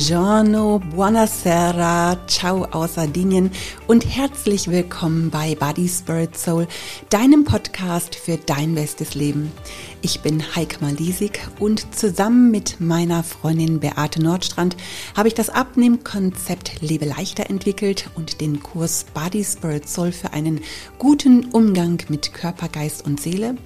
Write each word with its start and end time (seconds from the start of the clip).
Buongiorno, 0.00 0.78
buonasera, 0.78 2.26
ciao 2.26 2.64
aus 2.70 2.94
Sardinien 2.94 3.50
und 3.86 4.06
herzlich 4.06 4.70
willkommen 4.70 5.28
bei 5.28 5.54
Body 5.54 5.86
Spirit 5.90 6.38
Soul, 6.38 6.66
deinem 7.10 7.44
Podcast 7.44 8.14
für 8.14 8.38
dein 8.38 8.74
bestes 8.74 9.14
Leben. 9.14 9.52
Ich 10.00 10.22
bin 10.22 10.42
Heike 10.56 10.78
Malisik 10.80 11.46
und 11.58 11.94
zusammen 11.94 12.50
mit 12.50 12.80
meiner 12.80 13.22
Freundin 13.22 13.78
Beate 13.78 14.22
Nordstrand 14.22 14.74
habe 15.14 15.28
ich 15.28 15.34
das 15.34 15.50
Abnehmkonzept 15.50 16.80
Lebe 16.80 17.04
leichter 17.04 17.50
entwickelt 17.50 18.08
und 18.14 18.40
den 18.40 18.62
Kurs 18.62 19.04
Body 19.12 19.44
Spirit 19.44 19.86
Soul 19.86 20.12
für 20.12 20.32
einen 20.32 20.62
guten 20.98 21.44
Umgang 21.50 22.02
mit 22.08 22.32
Körper, 22.32 22.70
Geist 22.70 23.04
und 23.04 23.20
Seele. 23.20 23.56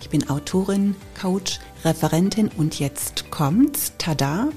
Ich 0.00 0.10
bin 0.10 0.28
Autorin, 0.28 0.96
Coach, 1.20 1.60
Referentin 1.84 2.50
und 2.56 2.80
jetzt 2.80 3.30
kommt's, 3.30 3.92
tada, 3.96 4.48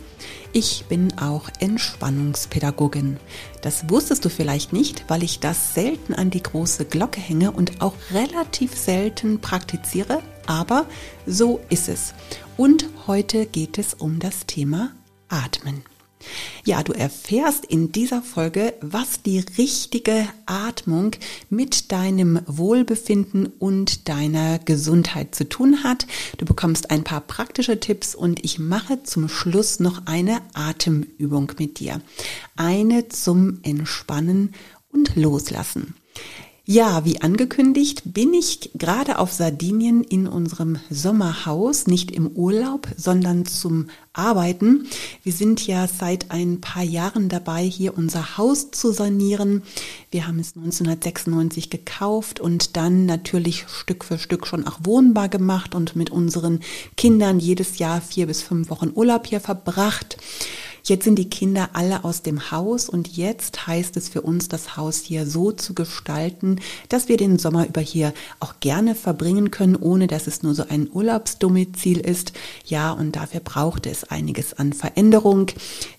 ich 0.58 0.86
bin 0.86 1.20
auch 1.20 1.50
Entspannungspädagogin. 1.60 3.18
Das 3.62 3.92
wusstest 3.92 4.26
du 4.26 4.30
vielleicht 4.30 4.74
nicht, 4.74 5.06
weil 5.08 5.22
ich 5.22 5.40
das 5.40 5.76
selten 5.76 6.16
an 6.16 6.32
die 6.32 6.42
große 6.42 6.86
Glocke 6.86 7.20
hänge 7.20 7.52
und 7.52 7.80
auch 7.80 7.94
relativ 8.12 8.76
selten 8.76 9.40
praktiziere, 9.40 10.24
aber 10.48 10.88
so 11.28 11.60
ist 11.70 11.90
es. 11.90 12.16
Und 12.58 12.90
heute 13.06 13.46
geht 13.46 13.78
es 13.78 13.94
um 13.94 14.18
das 14.18 14.48
Thema 14.48 14.94
Atmen. 15.30 15.84
Ja, 16.66 16.84
du 16.84 16.94
erfährst 16.94 17.66
in 17.66 17.92
dieser 17.92 18.22
Folge, 18.22 18.74
was 18.82 19.22
die 19.22 19.40
richtige 19.58 20.28
Atmung 20.46 21.12
mit 21.50 21.92
deinem 21.92 22.42
Wohlbefinden 22.46 23.48
und 23.60 24.10
deiner 24.10 24.60
Gesundheit 24.60 25.36
zu 25.36 25.48
tun 25.48 25.84
hat. 25.84 26.08
Du 26.38 26.46
bekommst 26.46 26.92
ein 26.92 27.04
paar 27.04 27.22
praktische 27.22 27.80
Tipps 27.80 28.16
und 28.16 28.44
ich 28.44 28.60
mache 28.60 29.04
zum 29.04 29.30
Schluss 29.30 29.80
noch 29.80 30.06
eine 30.06 30.42
Atemübung 30.54 31.52
mit 31.58 31.80
dir. 31.80 32.02
Eine 32.56 33.08
zum 33.10 33.60
Entspannen 33.64 34.54
und 34.92 35.16
Loslassen. 35.16 35.96
Ja, 36.70 37.06
wie 37.06 37.22
angekündigt, 37.22 38.02
bin 38.04 38.34
ich 38.34 38.72
gerade 38.74 39.20
auf 39.20 39.32
Sardinien 39.32 40.04
in 40.04 40.28
unserem 40.28 40.80
Sommerhaus, 40.90 41.88
nicht 41.88 42.12
im 42.12 42.28
Urlaub, 42.28 42.90
sondern 42.98 43.46
zum 43.46 43.88
Arbeiten. 44.12 44.86
Wir 45.24 45.32
sind 45.32 45.66
ja 45.66 45.88
seit 45.88 46.30
ein 46.30 46.60
paar 46.60 46.84
Jahren 46.84 47.30
dabei, 47.30 47.64
hier 47.64 47.98
unser 47.98 48.38
Haus 48.38 48.70
zu 48.72 48.92
sanieren. 48.92 49.64
Wir 50.12 50.28
haben 50.28 50.40
es 50.40 50.58
1996 50.58 51.70
gekauft 51.70 52.42
und 52.42 52.76
dann 52.76 53.06
natürlich 53.06 53.64
Stück 53.70 54.04
für 54.04 54.20
Stück 54.20 54.46
schon 54.46 54.68
auch 54.68 54.80
wohnbar 54.84 55.30
gemacht 55.30 55.74
und 55.74 55.96
mit 55.96 56.10
unseren 56.10 56.60
Kindern 56.98 57.40
jedes 57.40 57.78
Jahr 57.78 58.02
vier 58.02 58.28
bis 58.28 58.42
fünf 58.42 58.70
Wochen 58.70 58.92
Urlaub 58.94 59.26
hier 59.26 59.40
verbracht. 59.40 60.18
Jetzt 60.88 61.04
sind 61.04 61.20
die 61.20 61.30
Kinder 61.30 61.72
alle 61.74 62.06
aus 62.06 62.22
dem 62.22 62.50
Haus 62.50 62.88
und 62.88 63.18
jetzt 63.18 63.68
heißt 63.68 63.98
es 63.98 64.08
für 64.08 64.22
uns, 64.22 64.48
das 64.48 64.78
Haus 64.78 65.02
hier 65.02 65.26
so 65.26 65.52
zu 65.52 65.74
gestalten, 65.74 66.62
dass 66.88 67.10
wir 67.10 67.18
den 67.18 67.38
Sommer 67.38 67.68
über 67.68 67.82
hier 67.82 68.14
auch 68.40 68.62
gerne 68.62 68.96
verbringen 68.96 69.52
können, 69.52 69.76
ohne 69.76 70.08
dass 70.08 70.28
es 70.28 70.44
nur 70.44 70.56
so 70.56 70.64
ein 70.70 70.90
Urlaubsdomizil 70.90 72.00
ist. 72.00 72.32
Ja, 72.66 72.94
und 72.94 73.18
dafür 73.18 73.42
braucht 73.42 73.86
es 73.86 74.06
einiges 74.06 74.54
an 74.54 74.72
Veränderung. 74.72 75.48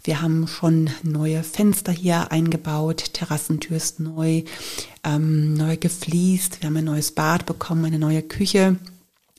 Wir 0.05 0.23
haben 0.23 0.47
schon 0.47 0.89
neue 1.03 1.43
Fenster 1.43 1.93
hier 1.93 2.33
eingebaut, 2.33 3.13
Terrassentür 3.13 3.77
ist 3.77 4.01
neu, 4.01 4.45
ähm, 5.05 5.53
neu 5.53 5.77
gefliest, 5.77 6.63
wir 6.63 6.69
haben 6.69 6.79
ein 6.79 6.85
neues 6.85 7.13
Bad 7.13 7.45
bekommen, 7.45 7.85
eine 7.85 7.99
neue 7.99 8.23
Küche. 8.23 8.79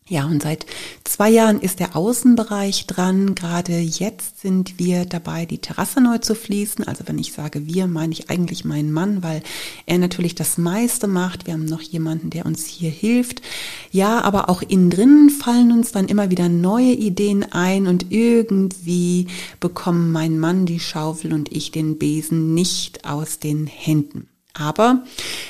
Ja, 0.09 0.25
und 0.25 0.41
seit 0.41 0.65
zwei 1.03 1.29
Jahren 1.29 1.61
ist 1.61 1.79
der 1.79 1.95
Außenbereich 1.95 2.88
dran. 2.88 3.35
Gerade 3.35 3.78
jetzt 3.78 4.41
sind 4.41 4.79
wir 4.79 5.06
dabei, 5.06 5.45
die 5.45 5.59
Terrasse 5.59 6.01
neu 6.01 6.17
zu 6.17 6.34
fließen. 6.34 6.88
Also 6.88 7.03
wenn 7.06 7.19
ich 7.19 7.31
sage 7.31 7.67
wir, 7.67 7.85
meine 7.85 8.13
ich 8.13 8.28
eigentlich 8.31 8.66
meinen 8.66 8.91
Mann, 8.91 9.22
weil 9.22 9.44
er 9.85 10.00
natürlich 10.00 10.34
das 10.34 10.57
meiste 10.57 11.07
macht. 11.07 11.45
Wir 11.45 11.53
haben 11.53 11.66
noch 11.66 11.81
jemanden, 11.81 12.31
der 12.31 12.47
uns 12.47 12.66
hier 12.66 12.89
hilft. 12.89 13.44
Ja, 13.91 14.22
aber 14.22 14.50
auch 14.50 14.63
innen 14.63 14.89
drin 14.89 15.29
fallen 15.29 15.72
uns 15.72 15.91
dann 15.91 16.07
immer 16.07 16.31
wieder 16.31 16.50
neue 16.50 16.94
Ideen 16.94 17.44
ein 17.51 17.85
und 17.85 18.07
irgendwie 18.09 19.28
bekommen 19.59 20.11
mein 20.11 20.39
Mann 20.39 20.66
die 20.66 20.79
Schaufel 20.79 21.34
und 21.34 21.51
ich 21.51 21.69
den 21.69 22.00
Besen 22.00 22.55
nicht 22.55 23.05
aus 23.05 23.38
den 23.38 23.67
Händen. 23.67 24.28
Aber 24.53 25.03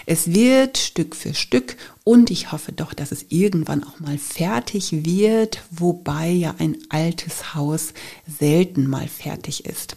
es 0.06 0.34
wird 0.34 0.78
Stück 0.78 1.16
für 1.16 1.34
Stück 1.34 1.78
und 2.04 2.32
ich 2.32 2.52
hoffe 2.52 2.72
doch, 2.72 2.94
dass 2.94 3.12
es 3.12 3.26
irgendwann 3.30 3.84
auch 3.84 4.00
mal 4.00 4.18
fertig 4.18 5.06
wird, 5.06 5.62
wobei 5.70 6.30
ja 6.30 6.56
ein 6.58 6.78
altes 6.90 7.54
Haus 7.54 7.94
selten 8.28 8.88
mal 8.88 9.08
fertig 9.08 9.66
ist. 9.66 9.96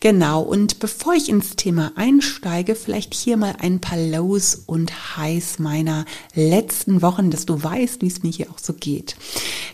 Genau, 0.00 0.42
und 0.42 0.78
bevor 0.78 1.14
ich 1.14 1.28
ins 1.28 1.56
Thema 1.56 1.92
einsteige, 1.96 2.74
vielleicht 2.74 3.14
hier 3.14 3.36
mal 3.36 3.54
ein 3.60 3.80
paar 3.80 3.98
Lows 3.98 4.54
und 4.66 5.16
Highs 5.16 5.58
meiner 5.58 6.06
letzten 6.34 7.02
Wochen, 7.02 7.30
dass 7.30 7.44
du 7.44 7.62
weißt, 7.62 8.02
wie 8.02 8.06
es 8.06 8.22
mir 8.22 8.30
hier 8.30 8.50
auch 8.50 8.58
so 8.58 8.72
geht. 8.72 9.16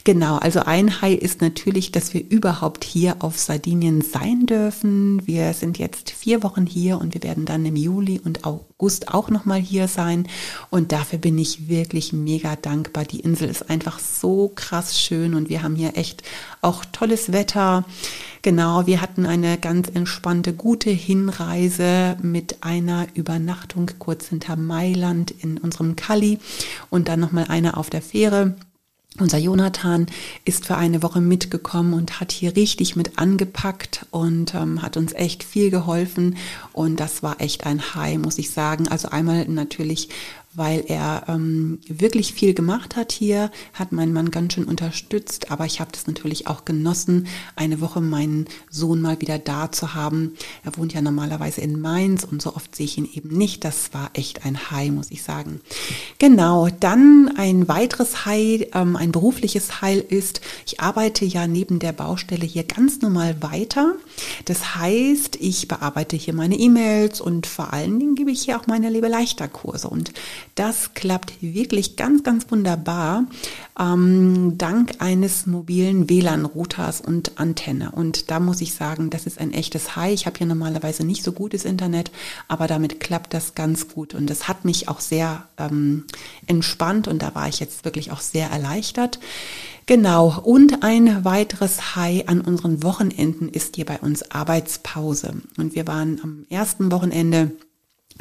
Genau, 0.05 0.37
also 0.37 0.61
ein 0.61 1.01
High 1.03 1.19
ist 1.19 1.43
natürlich, 1.43 1.93
dass 1.93 2.15
wir 2.15 2.25
überhaupt 2.29 2.83
hier 2.83 3.17
auf 3.21 3.39
Sardinien 3.39 4.01
sein 4.01 4.47
dürfen. 4.47 5.27
Wir 5.27 5.53
sind 5.53 5.79
jetzt 5.79 6.11
vier 6.11 6.43
Wochen 6.43 6.67
hier 6.67 6.99
und 6.99 7.15
wir 7.15 7.23
werden 7.23 7.45
dann 7.45 7.67
im 7.67 7.77
Juli 7.77 8.21
und 8.25 8.45
August 8.45 9.13
auch 9.13 9.29
nochmal 9.29 9.61
hier 9.61 9.87
sein. 9.87 10.27
Und 10.71 10.93
dafür 10.93 11.19
bin 11.19 11.37
ich 11.39 11.68
wirklich 11.69 12.13
mega 12.13 12.57
dankbar. 12.57 13.05
Die 13.05 13.21
Insel 13.21 13.49
ist 13.49 13.71
einfach 13.71 13.99
so 13.99 14.53
krass 14.55 15.01
schön 15.01 15.35
und 15.35 15.49
wir 15.49 15.63
haben 15.63 15.77
hier 15.77 15.97
echt 15.97 16.23
auch 16.61 16.85
tolles 16.85 17.33
Wetter. 17.33 17.85
Genau, 18.43 18.87
wir 18.87 19.01
hatten 19.01 19.27
eine 19.27 19.59
ganz 19.59 19.89
entspannte, 19.89 20.53
gute 20.53 20.91
Hinreise 20.91 22.17
mit 22.23 22.63
einer 22.63 23.07
Übernachtung 23.15 23.91
kurz 23.99 24.29
hinter 24.29 24.57
Mailand 24.57 25.31
in 25.31 25.59
unserem 25.59 25.97
Kali 25.97 26.39
und 26.91 27.09
dann 27.09 27.21
nochmal 27.21 27.47
eine 27.49 27.77
auf 27.77 27.91
der 27.91 28.03
Fähre. 28.03 28.55
Unser 29.21 29.39
Jonathan 29.39 30.07
ist 30.45 30.67
für 30.67 30.77
eine 30.77 31.03
Woche 31.03 31.21
mitgekommen 31.21 31.93
und 31.93 32.21
hat 32.21 32.31
hier 32.31 32.55
richtig 32.55 32.95
mit 32.95 33.19
angepackt 33.19 34.07
und 34.13 34.55
ähm, 34.55 34.81
hat 34.81 34.97
uns 34.97 35.13
echt 35.13 35.43
viel 35.43 35.71
geholfen. 35.71 36.37
Und 36.73 37.01
das 37.01 37.23
war 37.23 37.41
echt 37.41 37.67
ein 37.67 37.97
High, 37.97 38.19
muss 38.19 38.39
ich 38.39 38.53
sagen. 38.53 38.87
Also 38.87 39.09
einmal 39.09 39.49
natürlich 39.49 40.11
weil 40.59 40.85
er 40.89 41.25
ähm, 41.29 41.79
wirklich 41.89 42.35
viel 42.35 42.55
gemacht 42.55 42.97
hat 42.97 43.13
hier, 43.13 43.51
hat 43.73 43.93
mein 43.93 44.13
Mann 44.13 44.31
ganz 44.31 44.55
schön 44.55 44.65
unterstützt, 44.65 45.51
aber 45.51 45.65
ich 45.65 45.81
habe 45.81 45.93
das 45.93 46.07
natürlich 46.07 46.47
auch 46.47 46.65
genossen, 46.65 47.29
eine 47.57 47.81
Woche 47.81 48.01
meinen 48.01 48.47
Sohn 48.71 49.01
mal 49.01 49.21
wieder 49.21 49.39
da 49.39 49.73
zu 49.73 49.95
haben. 49.95 50.35
Er 50.65 50.77
wohnt 50.77 50.93
ja 50.93 51.01
normalerweise 51.01 51.61
in 51.61 51.81
Mainz 51.81 52.25
und 52.25 52.43
so 52.43 52.55
oft 52.55 52.75
sehe 52.75 52.87
ich 52.87 52.99
ihn 52.99 53.09
eben 53.13 53.37
nicht. 53.37 53.65
Das 53.65 53.95
war 53.95 54.11
echt 54.15 54.45
ein 54.45 54.71
High, 54.71 54.91
muss 54.91 55.11
ich 55.11 55.23
sagen. 55.23 55.61
Genau, 56.19 56.69
dann 56.81 57.33
ein 57.37 57.69
weiteres 57.69 58.27
High, 58.27 58.69
ähm, 58.75 58.97
ein 58.97 59.13
berufliches 59.13 59.81
High 59.81 60.05
ist, 60.09 60.41
ich 60.67 60.81
arbeite 60.81 61.25
ja 61.25 61.47
neben 61.47 61.79
der 61.79 61.93
Baustelle 61.93 62.45
hier 62.45 62.65
ganz 62.65 63.01
normal 63.01 63.43
weiter. 63.43 63.95
Das 64.45 64.75
heißt, 64.75 65.37
ich 65.37 65.69
bearbeite 65.69 66.17
hier 66.17 66.35
meine 66.35 66.57
E-Mails 66.57 67.21
und 67.21 67.47
vor 67.47 67.73
allen 67.73 67.99
Dingen 67.99 68.15
gebe 68.15 68.31
ich 68.31 68.43
hier 68.43 68.59
auch 68.59 68.67
meine 68.67 68.91
Lebe 68.91 69.09
leichter 69.09 69.49
Kurse 69.49 69.89
und 69.89 70.13
das 70.59 70.95
klappt 70.95 71.41
wirklich 71.41 71.95
ganz, 71.95 72.25
ganz 72.25 72.51
wunderbar 72.51 73.25
ähm, 73.79 74.59
dank 74.59 74.95
eines 74.99 75.47
mobilen 75.47 76.11
WLAN-Routers 76.11 77.01
und 77.01 77.39
Antenne. 77.39 77.93
Und 77.93 78.31
da 78.33 78.41
muss 78.41 78.61
ich 78.61 78.75
sagen, 78.75 79.09
das 79.11 79.27
ist 79.27 79.39
ein 79.39 79.53
echtes 79.53 79.95
High. 79.95 80.13
Ich 80.13 80.27
habe 80.27 80.37
hier 80.37 80.49
normalerweise 80.49 81.05
nicht 81.05 81.23
so 81.23 81.31
gutes 81.31 81.65
Internet, 81.65 82.11
aber 82.49 82.67
damit 82.67 82.99
klappt 82.99 83.35
das 83.35 83.55
ganz 83.55 83.89
gut. 83.89 84.15
Und 84.15 84.29
das 84.29 84.49
hat 84.49 84.65
mich 84.65 84.89
auch 84.89 84.99
sehr 84.99 85.47
ähm, 85.59 86.05
entspannt 86.47 87.07
und 87.07 87.23
da 87.23 87.37
war 87.37 87.49
ich 87.49 87.61
jetzt 87.61 87.85
wirklich 87.85 88.11
auch 88.11 88.21
sehr 88.21 88.51
erleichtert. 88.51 89.21
Genau, 89.87 90.41
und 90.43 90.83
ein 90.83 91.25
weiteres 91.25 91.95
High 91.97 92.29
an 92.29 92.41
unseren 92.41 92.83
Wochenenden 92.83 93.49
ist 93.49 93.77
hier 93.77 93.87
bei 93.87 93.99
uns 94.01 94.31
Arbeitspause. 94.31 95.35
Und 95.57 95.75
wir 95.77 95.87
waren 95.87 96.21
am 96.23 96.47
ersten 96.51 96.91
Wochenende 96.91 97.53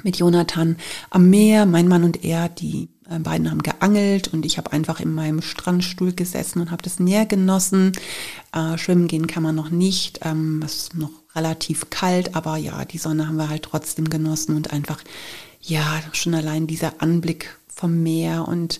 mit 0.04 0.18
Jonathan 0.18 0.78
am 1.10 1.30
Meer. 1.30 1.66
Mein 1.66 1.88
Mann 1.88 2.04
und 2.04 2.24
er, 2.24 2.50
die 2.50 2.90
äh, 3.10 3.20
beiden 3.20 3.50
haben 3.50 3.64
geangelt 3.64 4.28
und 4.30 4.46
ich 4.46 4.58
habe 4.58 4.72
einfach 4.72 5.00
in 5.00 5.14
meinem 5.14 5.42
Strandstuhl 5.42 6.14
gesessen 6.14 6.60
und 6.62 6.72
habe 6.72 6.84
das 6.84 7.00
Meer 7.00 7.26
genossen. 7.26 7.94
Äh, 8.54 8.78
schwimmen 8.78 9.08
gehen 9.08 9.28
kann 9.28 9.44
man 9.44 9.56
noch 9.56 9.70
nicht. 9.70 10.20
Ähm, 10.24 10.62
es 10.66 10.76
ist 10.78 10.96
noch 10.96 11.12
relativ 11.36 11.90
kalt, 11.90 12.36
aber 12.36 12.58
ja, 12.58 12.84
die 12.86 12.98
Sonne 12.98 13.28
haben 13.28 13.38
wir 13.38 13.50
halt 13.50 13.64
trotzdem 13.64 14.10
genossen 14.10 14.56
und 14.56 14.74
einfach, 14.74 15.02
ja, 15.62 16.02
schon 16.14 16.34
allein 16.34 16.68
dieser 16.68 17.02
Anblick 17.02 17.58
vom 17.68 18.02
Meer 18.02 18.48
und 18.48 18.80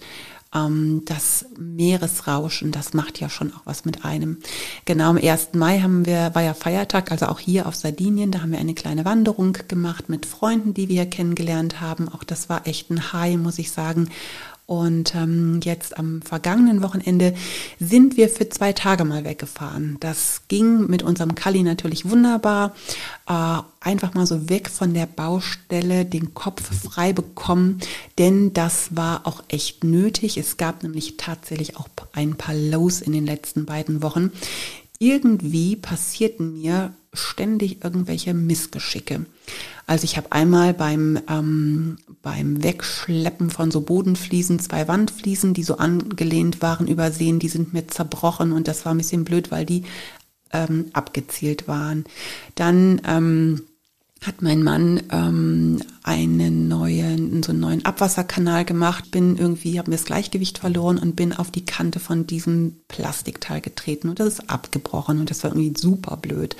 das 1.06 1.46
Meeresrauschen, 1.58 2.72
das 2.72 2.94
macht 2.94 3.20
ja 3.20 3.30
schon 3.30 3.54
auch 3.54 3.62
was 3.66 3.86
mit 3.86 4.06
einem. 4.06 4.38
Genau 4.86 5.10
am 5.10 5.18
1. 5.18 5.50
Mai 5.54 5.80
haben 5.80 6.06
wir, 6.06 6.32
war 6.34 6.42
ja 6.42 6.54
Feiertag, 6.54 7.12
also 7.12 7.28
auch 7.28 7.40
hier 7.40 7.68
auf 7.68 7.76
Sardinien, 7.76 8.32
da 8.32 8.42
haben 8.42 8.52
wir 8.52 8.60
eine 8.60 8.74
kleine 8.74 9.06
Wanderung 9.06 9.58
gemacht 9.68 10.10
mit 10.10 10.26
Freunden, 10.26 10.74
die 10.74 10.90
wir 10.90 11.06
kennengelernt 11.06 11.82
haben. 11.82 12.10
Auch 12.10 12.24
das 12.24 12.50
war 12.50 12.68
echt 12.68 12.90
ein 12.90 13.14
High, 13.14 13.38
muss 13.38 13.60
ich 13.60 13.72
sagen. 13.72 14.10
Und 14.68 15.16
ähm, 15.16 15.62
jetzt 15.64 15.98
am 15.98 16.22
vergangenen 16.22 16.84
Wochenende 16.84 17.34
sind 17.80 18.18
wir 18.18 18.28
für 18.28 18.50
zwei 18.50 18.74
Tage 18.74 19.06
mal 19.06 19.24
weggefahren. 19.24 19.96
Das 20.02 20.42
ging 20.50 20.88
mit 20.88 21.04
unserem 21.04 21.36
Kali 21.36 21.64
natürlich 21.64 22.10
wunderbar. 22.10 22.76
Äh, 23.30 23.60
einfach 23.80 24.14
mal 24.14 24.28
so 24.28 24.50
weg 24.50 24.70
von 24.70 24.94
der 24.94 25.06
Baustelle, 25.06 26.04
den 26.04 26.34
Kopf 26.34 26.62
frei 26.84 27.14
bekommen, 27.14 27.80
denn 28.18 28.52
das 28.52 28.94
war 28.94 29.26
auch 29.26 29.42
echt 29.48 29.86
nötig. 29.86 30.38
Es 30.38 30.58
gab 30.58 30.84
nämlich 30.84 31.16
tatsächlich 31.16 31.78
auch 31.78 31.88
ein 32.12 32.36
paar 32.36 32.54
Lows 32.54 33.00
in 33.00 33.14
den 33.14 33.26
letzten 33.26 33.66
beiden 33.66 34.04
Wochen. 34.04 34.34
Irgendwie 35.00 35.78
passierten 35.78 36.60
mir 36.60 36.94
ständig 37.18 37.84
irgendwelche 37.84 38.34
Missgeschicke. 38.34 39.26
Also 39.86 40.04
ich 40.04 40.18
habe 40.18 40.32
einmal 40.32 40.74
beim, 40.74 41.20
ähm, 41.30 41.98
beim 42.22 42.64
Wegschleppen 42.64 43.50
von 43.50 43.72
so 43.72 43.82
Bodenfliesen 43.82 44.60
zwei 44.60 44.88
Wandfliesen, 44.88 45.54
die 45.54 45.64
so 45.64 45.78
angelehnt 45.78 46.62
waren, 46.62 46.88
übersehen. 46.88 47.40
Die 47.40 47.50
sind 47.50 47.74
mir 47.74 47.88
zerbrochen 47.88 48.52
und 48.52 48.68
das 48.68 48.86
war 48.86 48.94
ein 48.94 48.98
bisschen 48.98 49.24
blöd, 49.24 49.50
weil 49.52 49.66
die 49.66 49.84
ähm, 50.52 50.86
abgezielt 50.94 51.68
waren. 51.68 52.06
Dann 52.56 53.02
ähm, 53.06 53.64
hat 54.26 54.42
mein 54.42 54.64
Mann 54.64 55.04
ähm, 55.12 55.82
einen 56.08 56.70
neuen, 56.70 57.44
so 57.44 57.52
einen 57.52 57.60
neuen 57.60 57.84
Abwasserkanal 57.84 58.64
gemacht, 58.64 59.12
bin 59.12 59.36
irgendwie, 59.36 59.78
habe 59.78 59.92
mir 59.92 59.98
das 59.98 60.06
Gleichgewicht 60.06 60.58
verloren 60.58 60.98
und 60.98 61.18
bin 61.18 61.34
auf 61.34 61.52
die 61.52 61.66
Kante 61.66 62.00
von 62.00 62.26
diesem 62.26 62.78
Plastikteil 62.88 63.60
getreten 63.60 64.08
und 64.08 64.18
das 64.20 64.28
ist 64.28 64.50
abgebrochen 64.50 65.20
und 65.20 65.30
das 65.30 65.44
war 65.44 65.52
irgendwie 65.52 65.78
super 65.78 66.16
blöd. 66.16 66.56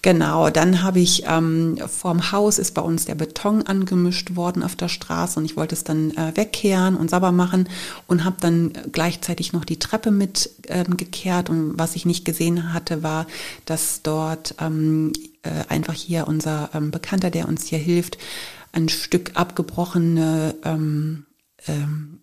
Genau, 0.00 0.48
dann 0.48 0.82
habe 0.82 1.00
ich 1.00 1.24
ähm, 1.28 1.76
vorm 1.86 2.32
Haus 2.32 2.58
ist 2.58 2.72
bei 2.72 2.80
uns 2.80 3.04
der 3.04 3.14
Beton 3.14 3.62
angemischt 3.62 4.36
worden 4.36 4.62
auf 4.62 4.74
der 4.74 4.88
Straße 4.88 5.38
und 5.38 5.44
ich 5.44 5.56
wollte 5.56 5.74
es 5.74 5.84
dann 5.84 6.12
äh, 6.12 6.34
wegkehren 6.34 6.96
und 6.96 7.10
sauber 7.10 7.32
machen 7.32 7.68
und 8.06 8.24
habe 8.24 8.36
dann 8.40 8.72
gleichzeitig 8.90 9.52
noch 9.52 9.66
die 9.66 9.78
Treppe 9.78 10.12
mit 10.12 10.50
ähm, 10.68 10.96
gekehrt 10.96 11.50
und 11.50 11.78
was 11.78 11.94
ich 11.94 12.06
nicht 12.06 12.24
gesehen 12.24 12.72
hatte, 12.72 13.02
war, 13.02 13.26
dass 13.66 14.00
dort 14.02 14.54
ähm, 14.60 15.12
äh, 15.42 15.64
einfach 15.68 15.94
hier 15.94 16.26
unser 16.26 16.70
ähm, 16.72 16.90
Bekannter, 16.90 17.30
der 17.30 17.48
uns 17.48 17.66
hier 17.66 17.78
hilft, 17.78 18.18
ein 18.72 18.88
Stück 18.88 19.32
abgebrochene 19.34 20.54
ähm, 20.64 21.26
ähm, 21.66 22.20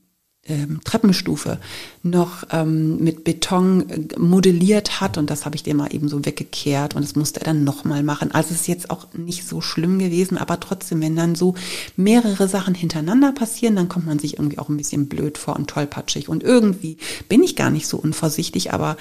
ähm, 0.48 0.82
Treppenstufe 0.84 1.60
noch 2.04 2.44
ähm, 2.52 2.98
mit 3.00 3.24
Beton 3.24 3.90
äh, 3.90 4.20
modelliert 4.20 5.02
hat. 5.02 5.18
Und 5.18 5.30
das 5.30 5.46
habe 5.46 5.56
ich 5.56 5.64
dem 5.64 5.78
mal 5.78 5.94
eben 5.94 6.08
so 6.08 6.24
weggekehrt. 6.24 6.96
Und 6.96 7.04
das 7.04 7.16
musste 7.16 7.42
er 7.42 7.46
dann 7.46 7.64
nochmal 7.64 8.04
machen. 8.04 8.32
Also 8.32 8.54
es 8.54 8.62
ist 8.62 8.68
jetzt 8.68 8.92
auch 8.92 9.08
nicht 9.14 9.48
so 9.48 9.62
schlimm 9.62 9.98
gewesen, 9.98 10.38
aber 10.38 10.60
trotzdem, 10.60 11.02
wenn 11.02 11.16
dann 11.16 11.34
so 11.34 11.56
mehrere 11.96 12.48
Sachen 12.48 12.76
hintereinander 12.76 13.32
passieren, 13.32 13.76
dann 13.76 13.90
kommt 13.90 14.06
man 14.06 14.20
sich 14.20 14.38
irgendwie 14.38 14.60
auch 14.60 14.70
ein 14.70 14.78
bisschen 14.78 15.08
blöd 15.08 15.38
vor 15.40 15.56
und 15.56 15.68
tollpatschig. 15.68 16.30
Und 16.30 16.44
irgendwie 16.44 16.98
bin 17.28 17.42
ich 17.42 17.56
gar 17.56 17.72
nicht 17.72 17.88
so 17.88 17.98
unvorsichtig, 17.98 18.72
aber 18.72 18.98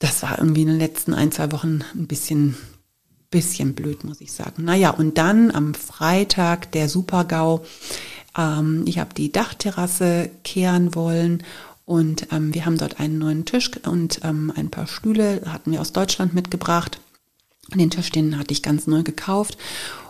das 0.00 0.22
war 0.22 0.38
irgendwie 0.38 0.62
in 0.62 0.68
den 0.68 0.78
letzten 0.78 1.14
ein, 1.14 1.30
zwei 1.30 1.52
Wochen 1.52 1.82
ein 1.94 2.08
bisschen 2.08 2.56
bisschen 3.34 3.74
blöd, 3.74 4.04
muss 4.04 4.20
ich 4.20 4.30
sagen. 4.30 4.64
Naja, 4.64 4.90
und 4.90 5.18
dann 5.18 5.50
am 5.50 5.74
Freitag 5.74 6.70
der 6.70 6.88
Super-GAU. 6.88 7.62
Ähm, 8.38 8.84
ich 8.86 9.00
habe 9.00 9.12
die 9.12 9.32
Dachterrasse 9.32 10.30
kehren 10.44 10.94
wollen 10.94 11.42
und 11.84 12.28
ähm, 12.30 12.54
wir 12.54 12.64
haben 12.64 12.78
dort 12.78 13.00
einen 13.00 13.18
neuen 13.18 13.44
Tisch 13.44 13.72
und 13.86 14.20
ähm, 14.22 14.52
ein 14.54 14.70
paar 14.70 14.86
Stühle 14.86 15.42
hatten 15.46 15.72
wir 15.72 15.80
aus 15.80 15.92
Deutschland 15.92 16.32
mitgebracht. 16.32 17.00
Den 17.74 17.90
Tisch, 17.90 18.12
den 18.12 18.38
hatte 18.38 18.52
ich 18.52 18.62
ganz 18.62 18.86
neu 18.86 19.02
gekauft. 19.02 19.58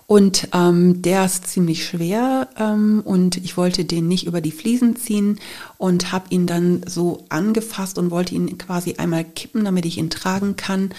Und 0.06 0.48
ähm, 0.52 1.00
der 1.00 1.24
ist 1.24 1.46
ziemlich 1.46 1.86
schwer 1.86 2.48
ähm, 2.58 3.00
und 3.06 3.38
ich 3.38 3.56
wollte 3.56 3.86
den 3.86 4.06
nicht 4.06 4.26
über 4.26 4.42
die 4.42 4.52
Fliesen 4.52 4.96
ziehen 4.96 5.40
und 5.78 6.12
habe 6.12 6.26
ihn 6.28 6.46
dann 6.46 6.82
so 6.86 7.24
angefasst 7.30 7.96
und 7.96 8.10
wollte 8.10 8.34
ihn 8.34 8.58
quasi 8.58 8.96
einmal 8.98 9.24
kippen, 9.24 9.64
damit 9.64 9.86
ich 9.86 9.96
ihn 9.96 10.10
tragen 10.10 10.56
kann. 10.56 10.90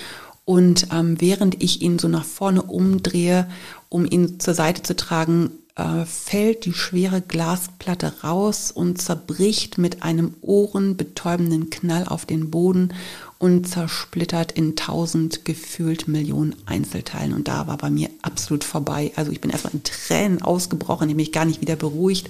Und 0.46 0.88
ähm, 0.92 1.20
während 1.20 1.62
ich 1.64 1.82
ihn 1.82 1.98
so 1.98 2.08
nach 2.08 2.24
vorne 2.24 2.62
umdrehe, 2.62 3.48
um 3.90 4.06
ihn 4.06 4.40
zur 4.40 4.54
Seite 4.54 4.84
zu 4.84 4.96
tragen, 4.96 5.50
äh, 5.76 6.06
fällt 6.06 6.66
die 6.66 6.74
schwere 6.74 7.22
Glasplatte 7.22 8.14
raus 8.24 8.72
und 8.72 9.02
zerbricht 9.02 9.80
mit 9.80 10.04
einem 10.04 10.36
ohrenbetäubenden 10.42 11.72
Knall 11.72 12.06
auf 12.08 12.28
den 12.28 12.52
Boden 12.52 12.94
und 13.40 13.68
zersplittert 13.68 14.52
in 14.52 14.76
tausend 14.76 15.46
gefühlt 15.46 16.08
Millionen 16.08 16.56
Einzelteilen. 16.68 17.34
Und 17.34 17.48
da 17.48 17.66
war 17.68 17.78
bei 17.78 17.90
mir 17.90 18.10
absolut 18.22 18.64
vorbei. 18.64 19.12
Also 19.16 19.32
ich 19.32 19.42
bin 19.42 19.52
erstmal 19.52 19.74
in 19.74 19.84
Tränen 19.84 20.42
ausgebrochen, 20.44 21.14
mich 21.16 21.32
gar 21.32 21.46
nicht 21.46 21.62
wieder 21.62 21.76
beruhigt 21.76 22.30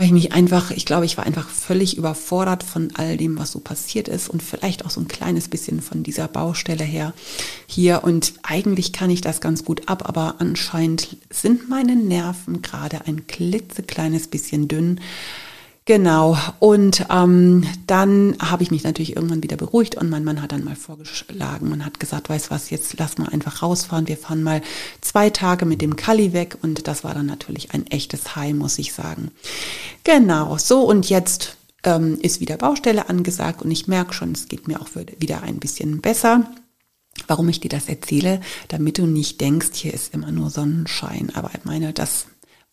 weil 0.00 0.06
ich 0.06 0.12
mich 0.12 0.32
einfach, 0.32 0.70
ich 0.70 0.86
glaube, 0.86 1.04
ich 1.04 1.18
war 1.18 1.26
einfach 1.26 1.46
völlig 1.50 1.98
überfordert 1.98 2.62
von 2.62 2.88
all 2.94 3.18
dem, 3.18 3.38
was 3.38 3.52
so 3.52 3.58
passiert 3.58 4.08
ist 4.08 4.30
und 4.30 4.42
vielleicht 4.42 4.86
auch 4.86 4.88
so 4.88 4.98
ein 4.98 5.08
kleines 5.08 5.48
bisschen 5.48 5.82
von 5.82 6.02
dieser 6.02 6.26
Baustelle 6.26 6.84
her 6.84 7.12
hier. 7.66 8.02
Und 8.02 8.32
eigentlich 8.42 8.94
kann 8.94 9.10
ich 9.10 9.20
das 9.20 9.42
ganz 9.42 9.62
gut 9.62 9.90
ab, 9.90 10.08
aber 10.08 10.36
anscheinend 10.38 11.18
sind 11.28 11.68
meine 11.68 11.96
Nerven 11.96 12.62
gerade 12.62 13.06
ein 13.06 13.26
klitzekleines 13.26 14.28
bisschen 14.28 14.68
dünn. 14.68 15.02
Genau. 15.90 16.38
Und 16.60 17.06
ähm, 17.10 17.66
dann 17.88 18.36
habe 18.38 18.62
ich 18.62 18.70
mich 18.70 18.84
natürlich 18.84 19.16
irgendwann 19.16 19.42
wieder 19.42 19.56
beruhigt 19.56 19.96
und 19.96 20.08
mein 20.08 20.22
Mann 20.22 20.40
hat 20.40 20.52
dann 20.52 20.62
mal 20.62 20.76
vorgeschlagen 20.76 21.72
und 21.72 21.84
hat 21.84 21.98
gesagt, 21.98 22.28
weißt 22.28 22.48
was, 22.52 22.70
jetzt 22.70 22.96
lass 22.96 23.18
mal 23.18 23.28
einfach 23.30 23.60
rausfahren. 23.60 24.06
Wir 24.06 24.16
fahren 24.16 24.44
mal 24.44 24.62
zwei 25.00 25.30
Tage 25.30 25.66
mit 25.66 25.82
dem 25.82 25.96
Kali 25.96 26.32
weg 26.32 26.56
und 26.62 26.86
das 26.86 27.02
war 27.02 27.12
dann 27.14 27.26
natürlich 27.26 27.74
ein 27.74 27.88
echtes 27.88 28.36
High, 28.36 28.54
muss 28.54 28.78
ich 28.78 28.92
sagen. 28.92 29.32
Genau. 30.04 30.56
So 30.58 30.82
und 30.82 31.10
jetzt 31.10 31.56
ähm, 31.82 32.18
ist 32.22 32.38
wieder 32.38 32.56
Baustelle 32.56 33.08
angesagt 33.08 33.60
und 33.60 33.72
ich 33.72 33.88
merke 33.88 34.12
schon, 34.12 34.30
es 34.30 34.46
geht 34.46 34.68
mir 34.68 34.80
auch 34.80 34.90
wieder 35.18 35.42
ein 35.42 35.58
bisschen 35.58 36.00
besser. 36.00 36.52
Warum 37.26 37.48
ich 37.48 37.58
dir 37.58 37.68
das 37.68 37.88
erzähle, 37.88 38.40
damit 38.68 38.98
du 38.98 39.06
nicht 39.06 39.40
denkst, 39.40 39.70
hier 39.72 39.92
ist 39.92 40.14
immer 40.14 40.30
nur 40.30 40.50
Sonnenschein. 40.50 41.32
Aber 41.34 41.50
ich 41.52 41.64
meine, 41.64 41.92
das 41.92 42.26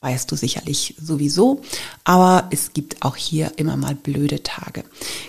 weißt 0.07 0.31
du 0.31 0.35
sicherlich 0.37 0.95
sowieso. 1.01 1.61
Aber 2.05 2.47
es 2.49 2.71
gibt 2.73 3.03
auch 3.03 3.17
hier 3.17 3.51
immer 3.57 3.75
mal 3.75 3.93
blöde 3.93 4.41
Tage. 4.41 4.83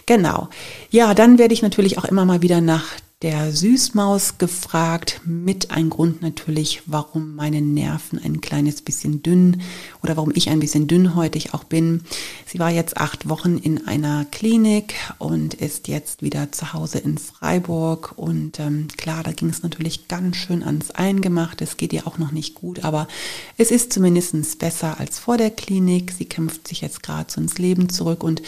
Genau. 0.06 0.48
Ja, 0.90 1.14
dann 1.14 1.38
werde 1.38 1.54
ich 1.54 1.62
natürlich 1.62 1.98
auch 1.98 2.04
immer 2.04 2.24
mal 2.24 2.42
wieder 2.42 2.60
nach 2.60 2.86
der 3.22 3.52
Süßmaus 3.52 4.38
gefragt, 4.38 5.22
mit 5.24 5.72
ein 5.72 5.90
Grund 5.90 6.22
natürlich, 6.22 6.82
warum 6.86 7.34
meine 7.34 7.60
Nerven 7.60 8.20
ein 8.22 8.40
kleines 8.40 8.80
bisschen 8.80 9.24
dünn 9.24 9.60
oder 10.04 10.16
warum 10.16 10.30
ich 10.36 10.50
ein 10.50 10.60
bisschen 10.60 10.86
dünnhäutig 10.86 11.52
auch 11.52 11.64
bin. 11.64 12.04
Sie 12.46 12.60
war 12.60 12.70
jetzt 12.70 12.96
acht 12.96 13.28
Wochen 13.28 13.58
in 13.58 13.88
einer 13.88 14.24
Klinik 14.26 14.94
und 15.18 15.54
ist 15.54 15.88
jetzt 15.88 16.22
wieder 16.22 16.52
zu 16.52 16.72
Hause 16.72 16.98
in 16.98 17.18
Freiburg. 17.18 18.12
Und 18.14 18.60
ähm, 18.60 18.86
klar, 18.96 19.24
da 19.24 19.32
ging 19.32 19.48
es 19.48 19.64
natürlich 19.64 20.06
ganz 20.06 20.36
schön 20.36 20.62
ans 20.62 20.92
Eingemachte. 20.92 21.64
Es 21.64 21.76
geht 21.76 21.92
ihr 21.92 22.06
auch 22.06 22.18
noch 22.18 22.30
nicht 22.30 22.54
gut, 22.54 22.84
aber 22.84 23.08
es 23.56 23.72
ist 23.72 23.92
zumindest 23.92 24.60
besser 24.60 25.00
als 25.00 25.18
vor 25.18 25.36
der 25.36 25.50
Klinik. 25.50 26.12
Sie 26.12 26.26
kämpft 26.26 26.68
sich 26.68 26.82
jetzt 26.82 27.02
gerade 27.02 27.32
so 27.32 27.40
ins 27.40 27.58
Leben 27.58 27.88
zurück 27.88 28.22
und 28.22 28.42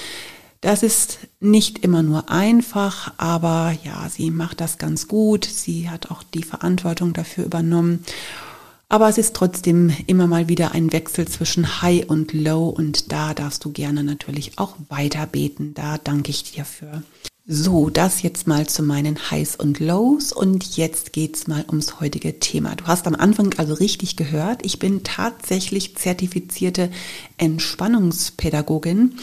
das 0.61 0.83
ist 0.83 1.19
nicht 1.41 1.79
immer 1.79 2.03
nur 2.03 2.31
einfach, 2.31 3.15
aber 3.17 3.75
ja, 3.83 4.09
sie 4.11 4.31
macht 4.31 4.61
das 4.61 4.77
ganz 4.77 5.09
gut. 5.09 5.45
Sie 5.45 5.89
hat 5.89 6.11
auch 6.11 6.23
die 6.23 6.43
Verantwortung 6.43 7.15
dafür 7.15 7.45
übernommen. 7.45 8.05
Aber 8.89 9.09
es 9.09 9.19
ist 9.19 9.37
trotzdem 9.37 9.95
immer 10.07 10.27
mal 10.27 10.49
wieder 10.49 10.73
ein 10.73 10.93
Wechsel 10.93 11.27
zwischen 11.29 11.81
High 11.81 12.11
und 12.11 12.33
Low 12.33 12.69
und 12.69 13.13
da 13.13 13.35
darfst 13.35 13.65
du 13.65 13.71
gerne 13.71 14.03
natürlich 14.03 14.59
auch 14.59 14.75
weiter 14.89 15.27
beten. 15.27 15.75
Da 15.75 15.97
danke 15.97 16.31
ich 16.31 16.53
dir 16.53 16.65
für. 16.65 17.03
So, 17.47 17.89
das 17.89 18.21
jetzt 18.21 18.47
mal 18.47 18.69
zu 18.69 18.83
meinen 18.83 19.31
Highs 19.31 19.57
und 19.57 19.81
Lows 19.81 20.31
und 20.31 20.77
jetzt 20.77 21.15
geht's 21.15 21.47
mal 21.47 21.65
ums 21.67 21.99
heutige 21.99 22.39
Thema. 22.39 22.77
Du 22.77 22.87
hast 22.87 23.07
am 23.07 23.15
Anfang 23.15 23.55
also 23.57 23.73
richtig 23.73 24.17
gehört, 24.17 24.65
ich 24.65 24.79
bin 24.79 25.03
tatsächlich 25.05 25.97
zertifizierte 25.97 26.91
Entspannungspädagogin. 27.39 29.15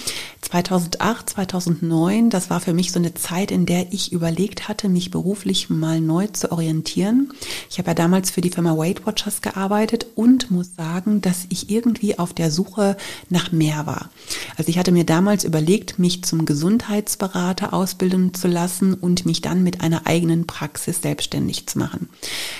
2008, 0.41 1.29
2009, 1.29 2.29
das 2.29 2.49
war 2.49 2.59
für 2.59 2.73
mich 2.73 2.91
so 2.91 2.99
eine 2.99 3.13
Zeit, 3.13 3.51
in 3.51 3.65
der 3.65 3.93
ich 3.93 4.11
überlegt 4.13 4.67
hatte, 4.67 4.89
mich 4.89 5.11
beruflich 5.11 5.69
mal 5.69 6.01
neu 6.01 6.27
zu 6.27 6.51
orientieren. 6.51 7.33
Ich 7.69 7.77
habe 7.77 7.89
ja 7.89 7.93
damals 7.93 8.31
für 8.31 8.41
die 8.41 8.49
Firma 8.49 8.77
Weight 8.77 9.05
Watchers 9.05 9.41
gearbeitet 9.41 10.07
und 10.15 10.49
muss 10.49 10.75
sagen, 10.75 11.21
dass 11.21 11.45
ich 11.49 11.69
irgendwie 11.69 12.17
auf 12.17 12.33
der 12.33 12.49
Suche 12.49 12.97
nach 13.29 13.51
mehr 13.51 13.85
war. 13.85 14.09
Also 14.55 14.69
ich 14.69 14.79
hatte 14.79 14.91
mir 14.91 15.05
damals 15.05 15.43
überlegt, 15.43 15.99
mich 15.99 16.23
zum 16.23 16.45
Gesundheitsberater 16.45 17.73
ausbilden 17.73 18.16
zu 18.33 18.47
lassen 18.47 18.93
und 18.93 19.25
mich 19.25 19.41
dann 19.41 19.63
mit 19.63 19.81
einer 19.81 20.05
eigenen 20.05 20.47
Praxis 20.47 21.01
selbstständig 21.01 21.67
zu 21.67 21.79
machen. 21.79 22.09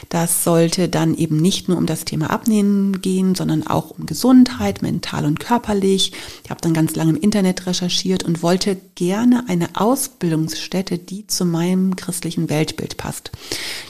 Das 0.09 0.43
sollte 0.43 0.89
dann 0.89 1.15
eben 1.15 1.37
nicht 1.37 1.67
nur 1.67 1.77
um 1.77 1.85
das 1.85 2.05
Thema 2.05 2.29
Abnehmen 2.29 3.01
gehen, 3.01 3.35
sondern 3.35 3.65
auch 3.65 3.91
um 3.91 4.05
Gesundheit, 4.05 4.81
mental 4.81 5.25
und 5.25 5.39
körperlich. 5.39 6.13
Ich 6.43 6.49
habe 6.49 6.61
dann 6.61 6.73
ganz 6.73 6.95
lange 6.95 7.11
im 7.11 7.21
Internet 7.21 7.65
recherchiert 7.65 8.23
und 8.23 8.43
wollte 8.43 8.77
gerne 8.95 9.45
eine 9.47 9.69
Ausbildungsstätte, 9.75 10.97
die 10.97 11.27
zu 11.27 11.45
meinem 11.45 11.95
christlichen 11.95 12.49
Weltbild 12.49 12.97
passt. 12.97 13.31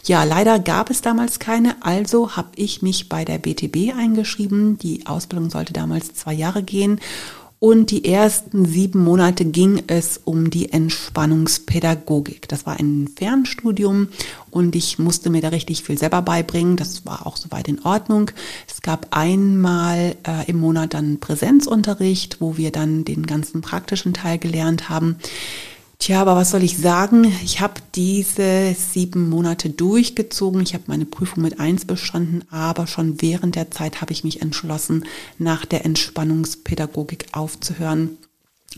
Ja, 0.05 0.23
leider 0.23 0.59
gab 0.59 0.89
es 0.89 1.01
damals 1.01 1.39
keine, 1.39 1.75
also 1.81 2.35
habe 2.35 2.49
ich 2.55 2.81
mich 2.81 3.09
bei 3.09 3.25
der 3.25 3.37
BTB 3.37 3.95
eingeschrieben. 3.95 4.77
Die 4.77 5.05
Ausbildung 5.05 5.49
sollte 5.49 5.73
damals 5.73 6.13
zwei 6.13 6.33
Jahre 6.33 6.63
gehen 6.63 6.99
Und 7.59 7.89
die 7.89 8.05
ersten 8.05 8.65
sieben 8.65 9.03
Monate 9.03 9.43
ging 9.43 9.81
es 9.87 10.19
um 10.23 10.51
die 10.51 10.71
Entspannungspädagogik. 10.71 12.47
Das 12.47 12.67
war 12.67 12.79
ein 12.79 13.09
Fernstudium 13.15 14.09
und 14.51 14.75
ich 14.75 14.99
musste 14.99 15.31
mir 15.31 15.41
da 15.41 15.49
richtig 15.49 15.81
viel 15.81 15.97
selber 15.97 16.21
beibringen. 16.21 16.75
Das 16.75 17.03
war 17.07 17.25
auch 17.25 17.35
soweit 17.35 17.67
in 17.67 17.83
Ordnung. 17.83 18.29
Es 18.67 18.83
gab 18.83 19.07
einmal 19.09 20.15
äh, 20.27 20.47
im 20.47 20.59
Monat 20.59 20.93
dann 20.93 21.19
Präsenzunterricht, 21.19 22.41
wo 22.41 22.57
wir 22.57 22.71
dann 22.71 23.05
den 23.05 23.25
ganzen 23.25 23.61
praktischen 23.61 24.13
Teil 24.13 24.37
gelernt 24.37 24.89
haben. 24.89 25.17
Tja, 25.99 26.21
aber 26.21 26.35
was 26.35 26.51
soll 26.51 26.63
ich 26.63 26.77
sagen? 26.77 27.33
Ich 27.43 27.59
habe 27.59 27.81
diese 27.95 28.75
sieben 28.75 29.29
Monate 29.29 29.69
durchgezogen. 29.71 30.61
Ich 30.61 30.73
habe 30.75 30.83
meine 30.87 31.05
Prüfung 31.05 31.41
mit 31.41 31.59
eins 31.59 31.85
bestanden, 31.85 32.43
aber 32.51 32.85
schon 32.85 33.21
während 33.21 33.55
der 33.55 33.71
Zeit 33.71 33.99
habe 33.99 34.13
ich 34.13 34.23
mich 34.23 34.41
entschlossen, 34.41 35.05
nach 35.39 35.65
der 35.65 35.85
Entspannungspädagogik 35.85 37.27
aufzuhören. 37.31 38.17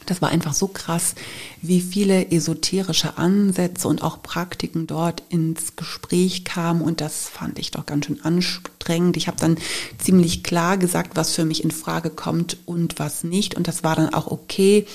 Das 0.05 0.21
war 0.21 0.29
einfach 0.29 0.53
so 0.53 0.67
krass, 0.67 1.15
wie 1.61 1.81
viele 1.81 2.31
esoterische 2.31 3.17
Ansätze 3.17 3.87
und 3.87 4.01
auch 4.01 4.23
Praktiken 4.23 4.87
dort 4.87 5.23
ins 5.29 5.75
Gespräch 5.75 6.45
kamen 6.45 6.81
und 6.81 7.01
das 7.01 7.27
fand 7.27 7.59
ich 7.59 7.71
doch 7.71 7.85
ganz 7.85 8.05
schön 8.05 8.23
anstrengend. 8.23 9.17
Ich 9.17 9.27
habe 9.27 9.37
dann 9.39 9.57
ziemlich 9.97 10.43
klar 10.43 10.77
gesagt, 10.77 11.15
was 11.15 11.35
für 11.35 11.43
mich 11.43 11.63
in 11.63 11.71
Frage 11.71 12.11
kommt 12.11 12.57
und 12.65 12.97
was 12.97 13.23
nicht 13.23 13.55
und 13.55 13.67
das 13.67 13.83
war 13.83 13.95
dann 13.95 14.13
auch 14.13 14.27
okay, 14.27 14.85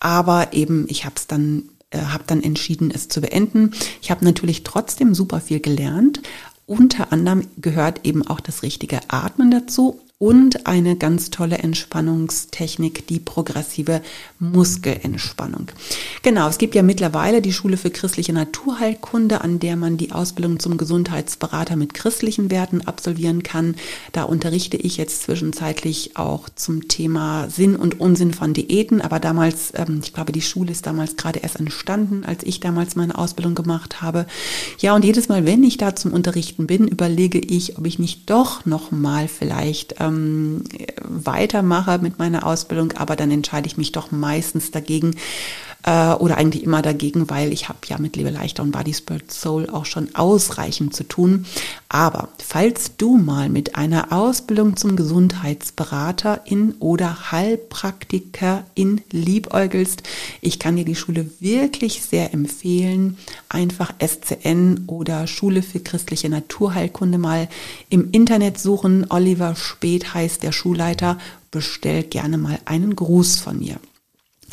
aber 0.00 0.52
eben 0.52 0.86
ich 0.88 1.04
habe 1.04 1.16
es 1.16 1.26
dann 1.26 1.70
äh, 1.90 1.98
habe 1.98 2.24
dann 2.26 2.42
entschieden, 2.42 2.90
es 2.92 3.08
zu 3.08 3.20
beenden. 3.20 3.72
Ich 4.02 4.10
habe 4.10 4.24
natürlich 4.24 4.64
trotzdem 4.64 5.14
super 5.14 5.40
viel 5.40 5.60
gelernt. 5.60 6.20
Unter 6.66 7.12
anderem 7.12 7.46
gehört 7.58 8.04
eben 8.04 8.26
auch 8.26 8.40
das 8.40 8.62
richtige 8.62 9.00
Atmen 9.08 9.50
dazu 9.50 10.00
und 10.18 10.66
eine 10.66 10.96
ganz 10.96 11.28
tolle 11.28 11.58
Entspannungstechnik, 11.58 13.06
die 13.06 13.20
progressive 13.20 14.00
Muskelentspannung. 14.38 15.68
Genau, 16.22 16.48
es 16.48 16.56
gibt 16.56 16.74
ja 16.74 16.82
mittlerweile 16.82 17.42
die 17.42 17.52
Schule 17.52 17.76
für 17.76 17.90
christliche 17.90 18.32
Naturheilkunde, 18.32 19.42
an 19.42 19.58
der 19.58 19.76
man 19.76 19.98
die 19.98 20.12
Ausbildung 20.12 20.58
zum 20.58 20.78
Gesundheitsberater 20.78 21.76
mit 21.76 21.92
christlichen 21.92 22.50
Werten 22.50 22.80
absolvieren 22.80 23.42
kann. 23.42 23.74
Da 24.12 24.22
unterrichte 24.22 24.78
ich 24.78 24.96
jetzt 24.96 25.24
zwischenzeitlich 25.24 26.16
auch 26.16 26.48
zum 26.48 26.88
Thema 26.88 27.50
Sinn 27.50 27.76
und 27.76 28.00
Unsinn 28.00 28.32
von 28.32 28.54
Diäten, 28.54 29.02
aber 29.02 29.20
damals, 29.20 29.74
ähm, 29.74 30.00
ich 30.02 30.14
glaube, 30.14 30.32
die 30.32 30.40
Schule 30.40 30.72
ist 30.72 30.86
damals 30.86 31.16
gerade 31.16 31.40
erst 31.40 31.60
entstanden, 31.60 32.24
als 32.24 32.42
ich 32.42 32.60
damals 32.60 32.96
meine 32.96 33.18
Ausbildung 33.18 33.54
gemacht 33.54 34.00
habe. 34.00 34.24
Ja, 34.78 34.94
und 34.94 35.04
jedes 35.04 35.28
Mal, 35.28 35.44
wenn 35.44 35.62
ich 35.62 35.76
da 35.76 35.94
zum 35.94 36.14
Unterrichten 36.14 36.66
bin, 36.66 36.88
überlege 36.88 37.38
ich, 37.38 37.76
ob 37.76 37.86
ich 37.86 37.98
nicht 37.98 38.30
doch 38.30 38.64
noch 38.64 38.90
mal 38.90 39.28
vielleicht 39.28 40.00
ähm, 40.06 40.64
weitermache 41.02 41.98
mit 41.98 42.18
meiner 42.18 42.46
Ausbildung, 42.46 42.92
aber 42.92 43.16
dann 43.16 43.30
entscheide 43.30 43.66
ich 43.66 43.76
mich 43.76 43.92
doch 43.92 44.10
meistens 44.10 44.70
dagegen, 44.70 45.16
äh, 45.86 46.12
oder 46.14 46.36
eigentlich 46.36 46.64
immer 46.64 46.82
dagegen, 46.82 47.30
weil 47.30 47.52
ich 47.52 47.68
habe 47.68 47.78
ja 47.86 47.96
mit 47.98 48.16
Lebe 48.16 48.30
leichter 48.30 48.62
und 48.62 48.72
Body 48.72 48.92
Spirit 48.92 49.32
Soul 49.32 49.70
auch 49.70 49.86
schon 49.86 50.14
ausreichend 50.14 50.94
zu 50.94 51.04
tun. 51.04 51.46
Aber 51.88 52.28
falls 52.44 52.96
du 52.98 53.16
mal 53.16 53.48
mit 53.48 53.76
einer 53.76 54.12
Ausbildung 54.12 54.76
zum 54.76 54.96
Gesundheitsberater 54.96 56.42
in 56.44 56.72
oder 56.80 57.30
Heilpraktiker 57.30 58.64
in 58.74 59.00
liebäugelst, 59.12 60.02
ich 60.40 60.58
kann 60.58 60.76
dir 60.76 60.84
die 60.84 60.96
Schule 60.96 61.30
wirklich 61.40 62.02
sehr 62.02 62.34
empfehlen. 62.34 63.16
Einfach 63.48 63.94
SCN 64.04 64.84
oder 64.88 65.26
Schule 65.28 65.62
für 65.62 65.80
christliche 65.80 66.28
Naturheilkunde 66.28 67.18
mal 67.18 67.48
im 67.88 68.10
Internet 68.10 68.58
suchen. 68.58 69.06
Oliver 69.08 69.54
Speth 69.54 70.14
heißt 70.14 70.42
der 70.42 70.52
Schulleiter. 70.52 71.18
Bestell 71.52 72.02
gerne 72.02 72.38
mal 72.38 72.58
einen 72.64 72.96
Gruß 72.96 73.38
von 73.38 73.60
mir. 73.60 73.78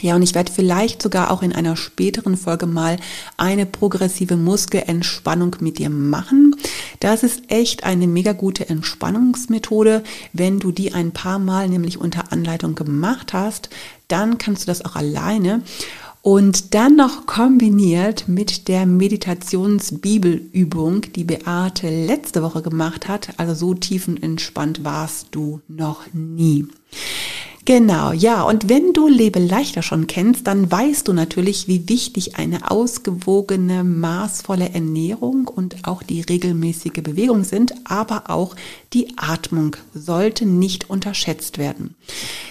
Ja, 0.04 0.16
und 0.18 0.22
ich 0.22 0.36
werde 0.36 0.52
vielleicht 0.52 1.02
sogar 1.02 1.32
auch 1.32 1.42
in 1.42 1.54
einer 1.54 1.78
späteren 1.78 2.36
Folge 2.36 2.66
mal 2.66 2.98
eine 3.38 3.66
progressive 3.66 4.36
Muskelentspannung 4.36 5.56
mit 5.62 5.80
dir 5.80 5.90
machen. 5.90 6.58
Das 7.00 7.24
ist 7.24 7.44
echt 7.48 7.86
eine 7.86 8.08
mega 8.08 8.34
gute 8.34 8.68
Entspannungsmethode. 8.68 10.04
Wenn 10.34 10.60
du 10.60 10.74
die 10.74 10.94
ein 10.94 11.14
paar 11.14 11.40
Mal 11.40 11.70
nämlich 11.70 12.02
unter 12.02 12.34
Anleitung 12.34 12.76
gemacht 12.76 13.32
hast, 13.32 13.70
dann 14.10 14.38
kannst 14.38 14.64
du 14.64 14.68
das 14.68 14.84
auch 14.84 14.98
alleine. 14.98 15.62
Und 16.22 16.74
dann 16.74 16.98
noch 16.98 17.26
kombiniert 17.26 18.28
mit 18.28 18.68
der 18.68 18.86
Meditationsbibelübung, 18.86 21.14
die 21.14 21.24
Beate 21.24 21.90
letzte 21.90 22.44
Woche 22.44 22.62
gemacht 22.62 23.08
hat. 23.08 23.30
Also 23.38 23.54
so 23.54 23.74
tiefenentspannt 23.74 24.84
warst 24.84 25.28
du 25.32 25.62
noch 25.70 26.02
nie. 26.12 26.68
Genau, 27.66 28.12
ja. 28.12 28.44
Und 28.44 28.68
wenn 28.68 28.92
du 28.92 29.08
Lebe 29.08 29.40
leichter 29.40 29.82
schon 29.82 30.06
kennst, 30.06 30.48
dann 30.48 30.70
weißt 30.70 31.08
du 31.08 31.14
natürlich, 31.14 31.70
wie 31.70 31.88
wichtig 31.88 32.36
eine 32.36 32.70
ausgewogene, 32.70 33.86
maßvolle 33.86 34.72
Ernährung 34.74 35.48
und 35.48 35.88
auch 35.88 36.04
die 36.04 36.22
regelmäßige 36.22 37.02
Bewegung 37.02 37.46
sind, 37.46 37.74
aber 37.86 38.30
auch 38.30 38.58
die 38.94 39.18
Atmung 39.18 39.76
sollte 39.94 40.46
nicht 40.46 40.90
unterschätzt 40.90 41.58
werden. 41.58 41.96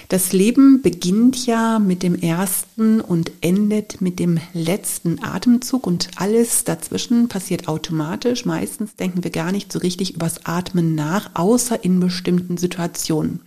Das 0.09 0.33
Leben 0.33 0.81
beginnt 0.81 1.45
ja 1.45 1.79
mit 1.79 2.03
dem 2.03 2.15
ersten 2.15 3.01
und 3.01 3.31
endet 3.41 4.01
mit 4.01 4.19
dem 4.19 4.39
letzten 4.53 5.23
Atemzug 5.23 5.87
und 5.87 6.09
alles 6.17 6.65
dazwischen 6.65 7.29
passiert 7.29 7.67
automatisch. 7.67 8.45
Meistens 8.45 8.95
denken 8.95 9.23
wir 9.23 9.31
gar 9.31 9.51
nicht 9.51 9.71
so 9.71 9.79
richtig 9.79 10.15
übers 10.15 10.45
Atmen 10.45 10.95
nach, 10.95 11.31
außer 11.33 11.83
in 11.83 11.99
bestimmten 11.99 12.57
Situationen. 12.57 13.39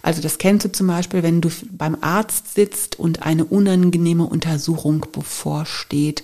Also 0.00 0.22
das 0.22 0.38
kennst 0.38 0.64
du 0.64 0.72
zum 0.72 0.86
Beispiel, 0.86 1.22
wenn 1.22 1.40
du 1.40 1.50
beim 1.72 1.96
Arzt 2.00 2.54
sitzt 2.54 2.98
und 2.98 3.24
eine 3.24 3.44
unangenehme 3.44 4.24
Untersuchung 4.24 5.06
bevorsteht. 5.12 6.22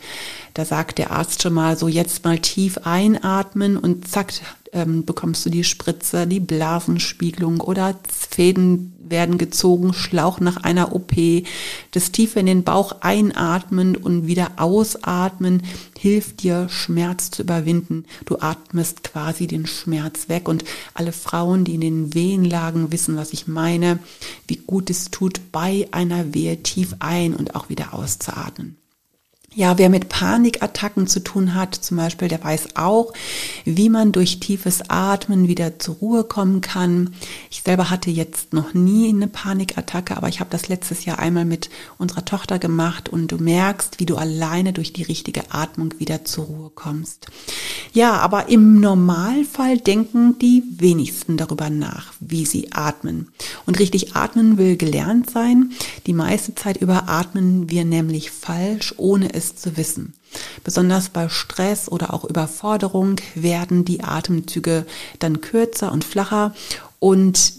Da 0.55 0.65
sagt 0.65 0.99
der 0.99 1.11
Arzt 1.11 1.43
schon 1.43 1.53
mal 1.53 1.77
so, 1.77 1.89
jetzt 1.89 2.25
mal 2.25 2.39
tief 2.39 2.79
einatmen 2.85 3.77
und 3.77 4.07
zack, 4.09 4.33
ähm, 4.73 5.05
bekommst 5.05 5.45
du 5.45 5.51
die 5.51 5.65
Spritze, 5.65 6.29
die 6.29 6.41
Blasenspiegelung 6.41 7.61
oder 7.61 7.99
Fäden 8.09 8.95
werden 8.99 9.37
gezogen, 9.37 9.93
Schlauch 9.93 10.41
nach 10.41 10.59
einer 10.59 10.95
OP, 10.95 11.13
das 11.91 12.13
tief 12.13 12.37
in 12.37 12.47
den 12.47 12.63
Bauch 12.65 13.01
einatmen 13.01 13.97
und 13.97 14.27
wieder 14.27 14.53
ausatmen 14.57 15.63
hilft 15.99 16.43
dir, 16.43 16.69
Schmerz 16.69 17.31
zu 17.31 17.43
überwinden. 17.43 18.05
Du 18.25 18.39
atmest 18.39 19.03
quasi 19.05 19.47
den 19.47 19.67
Schmerz 19.67 20.29
weg 20.29 20.49
und 20.49 20.65
alle 20.95 21.13
Frauen, 21.13 21.65
die 21.65 21.75
in 21.75 21.81
den 21.81 22.15
Wehen 22.15 22.45
lagen, 22.45 22.93
wissen, 22.93 23.17
was 23.17 23.33
ich 23.33 23.47
meine, 23.47 23.99
wie 24.47 24.57
gut 24.57 24.89
es 24.89 25.11
tut, 25.11 25.53
bei 25.53 25.89
einer 25.91 26.33
Wehe 26.33 26.63
tief 26.63 26.95
ein 27.01 27.35
und 27.35 27.55
auch 27.57 27.69
wieder 27.69 27.93
auszuatmen. 27.95 28.77
Ja, 29.57 29.79
wer 29.79 29.89
mit 29.89 30.09
Panikattacken 30.09 31.07
zu 31.07 31.21
tun 31.21 31.55
hat, 31.55 31.77
zum 31.77 31.97
Beispiel, 31.97 32.27
der 32.27 32.43
weiß 32.43 32.71
auch, 32.75 33.13
wie 33.65 33.89
man 33.89 34.11
durch 34.11 34.41
tiefes 34.41 34.83
Atmen 34.89 35.47
wieder 35.47 35.79
zur 35.79 35.95
Ruhe 35.95 36.25
kommen 36.25 36.61
kann. 36.61 37.15
Ich 37.53 37.63
selber 37.63 37.89
hatte 37.89 38.11
jetzt 38.11 38.53
noch 38.53 38.75
nie 38.75 39.11
eine 39.11 39.29
Panikattacke, 39.29 40.17
aber 40.17 40.29
ich 40.29 40.41
habe 40.41 40.51
das 40.51 40.67
letztes 40.67 41.05
Jahr 41.05 41.21
einmal 41.21 41.45
mit 41.45 41.71
unserer 41.99 42.25
Tochter 42.25 42.59
gemacht 42.59 43.09
und 43.09 43.31
du 43.31 43.37
merkst, 43.37 44.01
wie 44.01 44.07
du 44.07 44.17
alleine 44.17 44.73
durch 44.73 44.93
die 44.93 45.05
richtige 45.05 45.43
Atmung 45.53 45.95
wieder 45.99 46.25
zur 46.25 46.47
Ruhe 46.47 46.71
kommst. 46.75 47.29
Ja, 47.93 48.15
aber 48.15 48.49
im 48.49 48.81
Normalfall 48.81 49.79
denken 49.79 50.37
die 50.41 50.65
wenigsten 50.79 51.37
darüber 51.37 51.71
nach, 51.71 52.13
wie 52.19 52.45
sie 52.45 52.73
atmen. 52.73 53.29
Und 53.67 53.79
richtig 53.79 54.17
atmen 54.17 54.59
will 54.59 54.77
gelernt 54.77 55.31
sein. 55.31 55.71
Die 56.09 56.13
meiste 56.13 56.57
Zeit 56.57 56.79
überatmen 56.79 57.71
wir 57.71 57.85
nämlich 57.85 58.33
falsch, 58.33 58.95
ohne 58.97 59.33
es 59.33 59.44
es 59.45 59.57
zu 59.57 59.77
wissen. 59.77 60.15
Besonders 60.63 61.09
bei 61.11 61.29
Stress 61.29 61.89
oder 61.89 62.13
auch 62.13 62.25
Überforderung 62.25 63.17
werden 63.35 63.85
die 63.85 64.03
Atemzüge 64.03 64.87
dann 65.19 65.41
kürzer 65.41 65.93
und 65.93 66.05
flacher 66.05 66.55
und 66.99 67.53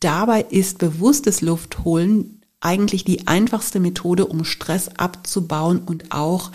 dabei 0.00 0.42
ist 0.42 0.78
bewusstes 0.78 1.40
Luftholen 1.40 2.40
eigentlich 2.60 3.04
die 3.04 3.26
einfachste 3.26 3.80
Methode, 3.80 4.26
um 4.26 4.44
Stress 4.44 4.88
abzubauen 4.96 5.80
und 5.84 6.12
auch 6.12 6.50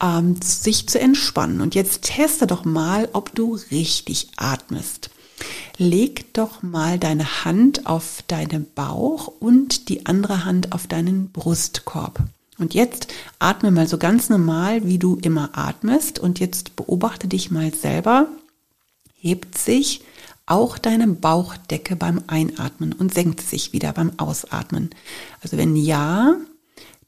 ähm, 0.00 0.36
sich 0.42 0.88
zu 0.88 1.00
entspannen. 1.00 1.60
Und 1.60 1.74
jetzt 1.74 2.02
teste 2.02 2.46
doch 2.46 2.64
mal, 2.64 3.08
ob 3.12 3.34
du 3.34 3.58
richtig 3.70 4.28
atmest. 4.36 5.10
Leg 5.76 6.32
doch 6.34 6.62
mal 6.62 6.98
deine 6.98 7.44
Hand 7.44 7.86
auf 7.86 8.22
deinen 8.26 8.66
Bauch 8.74 9.28
und 9.28 9.88
die 9.88 10.06
andere 10.06 10.44
Hand 10.44 10.72
auf 10.72 10.86
deinen 10.86 11.30
Brustkorb. 11.30 12.20
Und 12.58 12.74
jetzt 12.74 13.12
atme 13.38 13.70
mal 13.70 13.86
so 13.86 13.98
ganz 13.98 14.28
normal, 14.28 14.84
wie 14.84 14.98
du 14.98 15.16
immer 15.16 15.50
atmest. 15.52 16.18
Und 16.18 16.40
jetzt 16.40 16.76
beobachte 16.76 17.28
dich 17.28 17.50
mal 17.50 17.72
selber. 17.72 18.28
Hebt 19.14 19.56
sich 19.56 20.02
auch 20.46 20.78
deine 20.78 21.06
Bauchdecke 21.06 21.94
beim 21.94 22.22
Einatmen 22.26 22.92
und 22.92 23.12
senkt 23.12 23.40
sich 23.40 23.72
wieder 23.72 23.92
beim 23.92 24.12
Ausatmen. 24.18 24.90
Also 25.42 25.56
wenn 25.56 25.76
ja, 25.76 26.36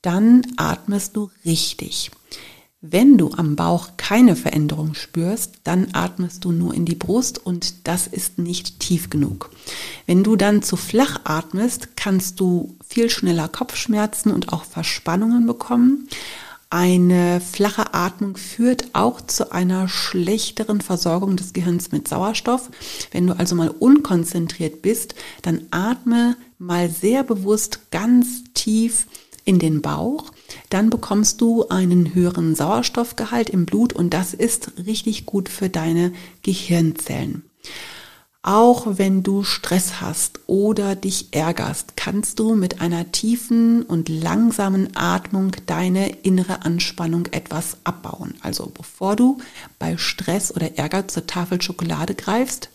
dann 0.02 0.42
atmest 0.56 1.16
du 1.16 1.30
richtig. 1.44 2.10
Wenn 2.82 3.18
du 3.18 3.32
am 3.32 3.56
Bauch 3.56 3.90
keine 3.98 4.36
Veränderung 4.36 4.94
spürst, 4.94 5.56
dann 5.64 5.88
atmest 5.92 6.46
du 6.46 6.50
nur 6.50 6.72
in 6.72 6.86
die 6.86 6.94
Brust 6.94 7.44
und 7.44 7.86
das 7.86 8.06
ist 8.06 8.38
nicht 8.38 8.80
tief 8.80 9.10
genug. 9.10 9.50
Wenn 10.06 10.24
du 10.24 10.34
dann 10.34 10.62
zu 10.62 10.76
flach 10.76 11.20
atmest, 11.24 11.94
kannst 11.96 12.40
du 12.40 12.74
viel 12.88 13.10
schneller 13.10 13.48
Kopfschmerzen 13.48 14.32
und 14.32 14.54
auch 14.54 14.64
Verspannungen 14.64 15.46
bekommen. 15.46 16.08
Eine 16.70 17.42
flache 17.42 17.92
Atmung 17.92 18.38
führt 18.38 18.94
auch 18.94 19.20
zu 19.20 19.52
einer 19.52 19.86
schlechteren 19.86 20.80
Versorgung 20.80 21.36
des 21.36 21.52
Gehirns 21.52 21.92
mit 21.92 22.08
Sauerstoff. 22.08 22.70
Wenn 23.10 23.26
du 23.26 23.34
also 23.38 23.56
mal 23.56 23.68
unkonzentriert 23.68 24.80
bist, 24.80 25.14
dann 25.42 25.66
atme 25.70 26.34
mal 26.58 26.88
sehr 26.88 27.24
bewusst 27.24 27.90
ganz 27.90 28.42
tief 28.54 29.06
in 29.44 29.58
den 29.58 29.82
Bauch 29.82 30.32
dann 30.68 30.90
bekommst 30.90 31.40
du 31.40 31.68
einen 31.68 32.14
höheren 32.14 32.54
Sauerstoffgehalt 32.54 33.50
im 33.50 33.66
Blut 33.66 33.92
und 33.92 34.10
das 34.14 34.34
ist 34.34 34.72
richtig 34.86 35.26
gut 35.26 35.48
für 35.48 35.68
deine 35.68 36.12
Gehirnzellen. 36.42 37.44
Auch 38.42 38.86
wenn 38.96 39.22
du 39.22 39.42
Stress 39.42 40.00
hast 40.00 40.40
oder 40.46 40.96
dich 40.96 41.34
ärgerst, 41.34 41.96
kannst 41.96 42.38
du 42.38 42.54
mit 42.54 42.80
einer 42.80 43.12
tiefen 43.12 43.82
und 43.82 44.08
langsamen 44.08 44.96
Atmung 44.96 45.52
deine 45.66 46.08
innere 46.22 46.64
Anspannung 46.64 47.26
etwas 47.32 47.76
abbauen. 47.84 48.34
Also 48.40 48.72
bevor 48.74 49.14
du 49.14 49.38
bei 49.78 49.98
Stress 49.98 50.54
oder 50.54 50.78
Ärger 50.78 51.06
zur 51.06 51.26
Tafel 51.26 51.60
Schokolade 51.60 52.14
greifst, 52.14 52.70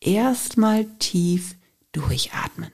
erstmal 0.00 0.86
tief 0.98 1.54
durchatmen. 1.92 2.70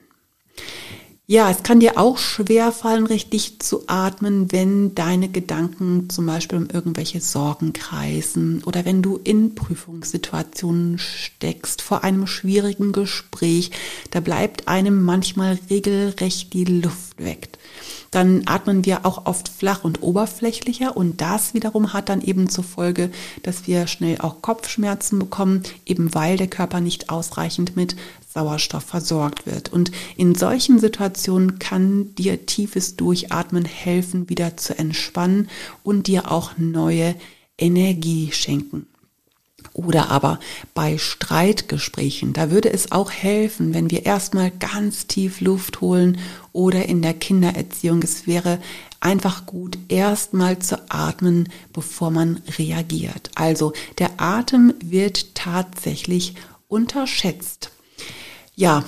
Ja, 1.29 1.51
es 1.51 1.61
kann 1.61 1.81
dir 1.81 1.97
auch 1.97 2.17
schwer 2.17 2.71
fallen, 2.71 3.05
richtig 3.05 3.59
zu 3.59 3.83
atmen, 3.87 4.49
wenn 4.53 4.95
deine 4.95 5.27
Gedanken 5.27 6.09
zum 6.09 6.25
Beispiel 6.25 6.57
um 6.57 6.69
irgendwelche 6.69 7.19
Sorgen 7.19 7.73
kreisen 7.73 8.63
oder 8.63 8.85
wenn 8.85 9.01
du 9.01 9.19
in 9.21 9.53
Prüfungssituationen 9.53 10.97
steckst, 10.97 11.81
vor 11.81 12.05
einem 12.05 12.27
schwierigen 12.27 12.93
Gespräch. 12.93 13.71
Da 14.11 14.21
bleibt 14.21 14.69
einem 14.69 15.03
manchmal 15.03 15.59
regelrecht 15.69 16.53
die 16.53 16.63
Luft 16.63 17.06
weg 17.17 17.49
dann 18.11 18.43
atmen 18.45 18.85
wir 18.85 19.05
auch 19.05 19.25
oft 19.25 19.49
flach 19.49 19.83
und 19.83 20.01
oberflächlicher 20.01 20.95
und 20.95 21.21
das 21.21 21.53
wiederum 21.53 21.93
hat 21.93 22.09
dann 22.09 22.21
eben 22.21 22.49
zur 22.49 22.63
Folge, 22.63 23.11
dass 23.43 23.67
wir 23.67 23.87
schnell 23.87 24.19
auch 24.19 24.41
Kopfschmerzen 24.41 25.19
bekommen, 25.19 25.63
eben 25.85 26.13
weil 26.13 26.37
der 26.37 26.47
Körper 26.47 26.79
nicht 26.79 27.09
ausreichend 27.09 27.75
mit 27.75 27.95
Sauerstoff 28.33 28.83
versorgt 28.83 29.45
wird. 29.45 29.73
Und 29.73 29.91
in 30.15 30.35
solchen 30.35 30.79
Situationen 30.79 31.59
kann 31.59 32.15
dir 32.15 32.45
tiefes 32.45 32.95
Durchatmen 32.95 33.65
helfen, 33.65 34.29
wieder 34.29 34.57
zu 34.57 34.77
entspannen 34.77 35.49
und 35.83 36.07
dir 36.07 36.31
auch 36.31 36.57
neue 36.57 37.15
Energie 37.57 38.31
schenken. 38.31 38.87
Oder 39.77 40.09
aber 40.09 40.39
bei 40.73 40.97
Streitgesprächen, 40.97 42.33
da 42.33 42.49
würde 42.49 42.73
es 42.73 42.91
auch 42.91 43.11
helfen, 43.11 43.75
wenn 43.75 43.91
wir 43.91 44.07
erstmal 44.07 44.49
ganz 44.49 45.05
tief 45.05 45.39
Luft 45.39 45.81
holen 45.81 46.17
oder 46.51 46.87
in 46.87 47.03
der 47.03 47.13
Kindererziehung. 47.13 48.01
Es 48.01 48.25
wäre 48.25 48.57
einfach 49.01 49.45
gut, 49.45 49.77
erstmal 49.87 50.57
zu 50.57 50.79
atmen, 50.89 51.49
bevor 51.73 52.09
man 52.09 52.41
reagiert. 52.57 53.29
Also 53.35 53.71
der 53.99 54.19
Atem 54.19 54.73
wird 54.83 55.35
tatsächlich 55.35 56.33
unterschätzt. 56.67 57.69
Ja, 58.55 58.83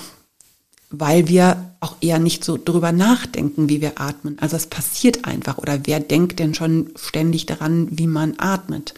weil 0.90 1.28
wir 1.28 1.76
auch 1.82 1.98
eher 2.02 2.18
nicht 2.18 2.44
so 2.44 2.58
drüber 2.58 2.92
nachdenken, 2.92 3.70
wie 3.70 3.82
wir 3.82 4.02
atmen. 4.02 4.40
Also 4.40 4.56
es 4.56 4.66
passiert 4.66 5.26
einfach. 5.26 5.60
Oder 5.60 5.82
wer 5.84 6.00
denkt 6.00 6.40
denn 6.40 6.56
schon 6.56 6.90
ständig 6.96 7.46
daran, 7.46 7.90
wie 7.92 8.08
man 8.08 8.34
atmet? 8.40 8.96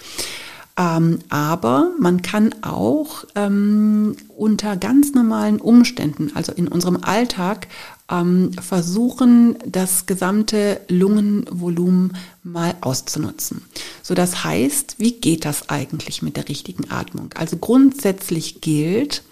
Ähm, 0.78 1.20
aber 1.30 1.92
man 2.00 2.22
kann 2.22 2.56
auch 2.62 3.25
ähm, 3.36 4.16
unter 4.38 4.78
ganz 4.78 5.13
normalen 5.13 5.60
Umständen, 5.60 6.32
also 6.34 6.51
in 6.54 6.68
unserem 6.68 6.98
Alltag, 7.04 7.68
ähm, 8.10 8.54
versuchen, 8.54 9.58
das 9.66 10.06
gesamte 10.06 10.82
Lungenvolumen 10.88 12.16
mal 12.44 12.75
auszunutzen. 12.81 13.64
So, 14.01 14.14
das 14.14 14.44
heißt, 14.44 14.96
wie 14.98 15.14
geht 15.14 15.46
das 15.46 15.70
eigentlich 15.70 16.22
mit 16.22 16.38
der 16.38 16.48
richtigen 16.50 16.90
Atmung? 16.90 17.29
Also 17.36 17.57
grundsätzlich 17.57 18.62
gilt, 18.62 19.24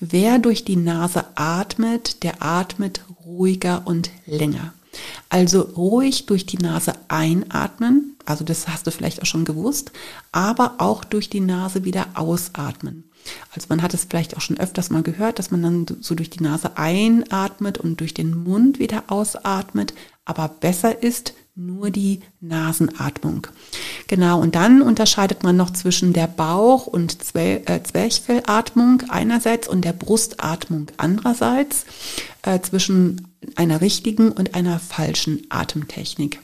wer 0.00 0.38
durch 0.38 0.64
die 0.64 0.76
Nase 0.76 1.24
atmet, 1.34 2.22
der 2.22 2.42
atmet 2.42 3.02
ruhiger 3.24 3.82
und 3.84 4.10
länger. 4.26 4.72
Also 5.28 5.60
ruhig 5.60 6.26
durch 6.26 6.46
die 6.46 6.58
Nase 6.58 6.94
einatmen, 7.08 8.16
also 8.26 8.44
das 8.44 8.68
hast 8.68 8.86
du 8.86 8.90
vielleicht 8.90 9.22
auch 9.22 9.26
schon 9.26 9.44
gewusst, 9.44 9.92
aber 10.32 10.74
auch 10.78 11.04
durch 11.04 11.30
die 11.30 11.40
Nase 11.40 11.84
wieder 11.84 12.08
ausatmen. 12.14 13.04
Also 13.54 13.66
man 13.68 13.82
hat 13.82 13.94
es 13.94 14.04
vielleicht 14.04 14.36
auch 14.36 14.40
schon 14.40 14.58
öfters 14.58 14.90
mal 14.90 15.02
gehört, 15.02 15.38
dass 15.38 15.50
man 15.50 15.62
dann 15.62 15.86
so 16.00 16.14
durch 16.14 16.30
die 16.30 16.42
Nase 16.42 16.76
einatmet 16.76 17.78
und 17.78 18.00
durch 18.00 18.14
den 18.14 18.42
Mund 18.42 18.78
wieder 18.78 19.04
ausatmet, 19.08 19.94
aber 20.24 20.48
besser 20.48 21.02
ist 21.02 21.34
nur 21.54 21.90
die 21.90 22.20
Nasenatmung. 22.40 23.46
Genau, 24.06 24.40
und 24.40 24.54
dann 24.54 24.82
unterscheidet 24.82 25.42
man 25.42 25.56
noch 25.56 25.70
zwischen 25.70 26.12
der 26.12 26.26
Bauch- 26.26 26.86
und 26.86 27.16
äh, 27.34 27.82
Zwerchfellatmung 27.82 29.02
einerseits 29.08 29.68
und 29.68 29.84
der 29.84 29.92
Brustatmung 29.92 30.86
andererseits, 30.96 31.84
äh, 32.42 32.60
zwischen 32.60 33.29
einer 33.56 33.80
richtigen 33.80 34.32
und 34.32 34.54
einer 34.54 34.78
falschen 34.78 35.46
Atemtechnik. 35.48 36.40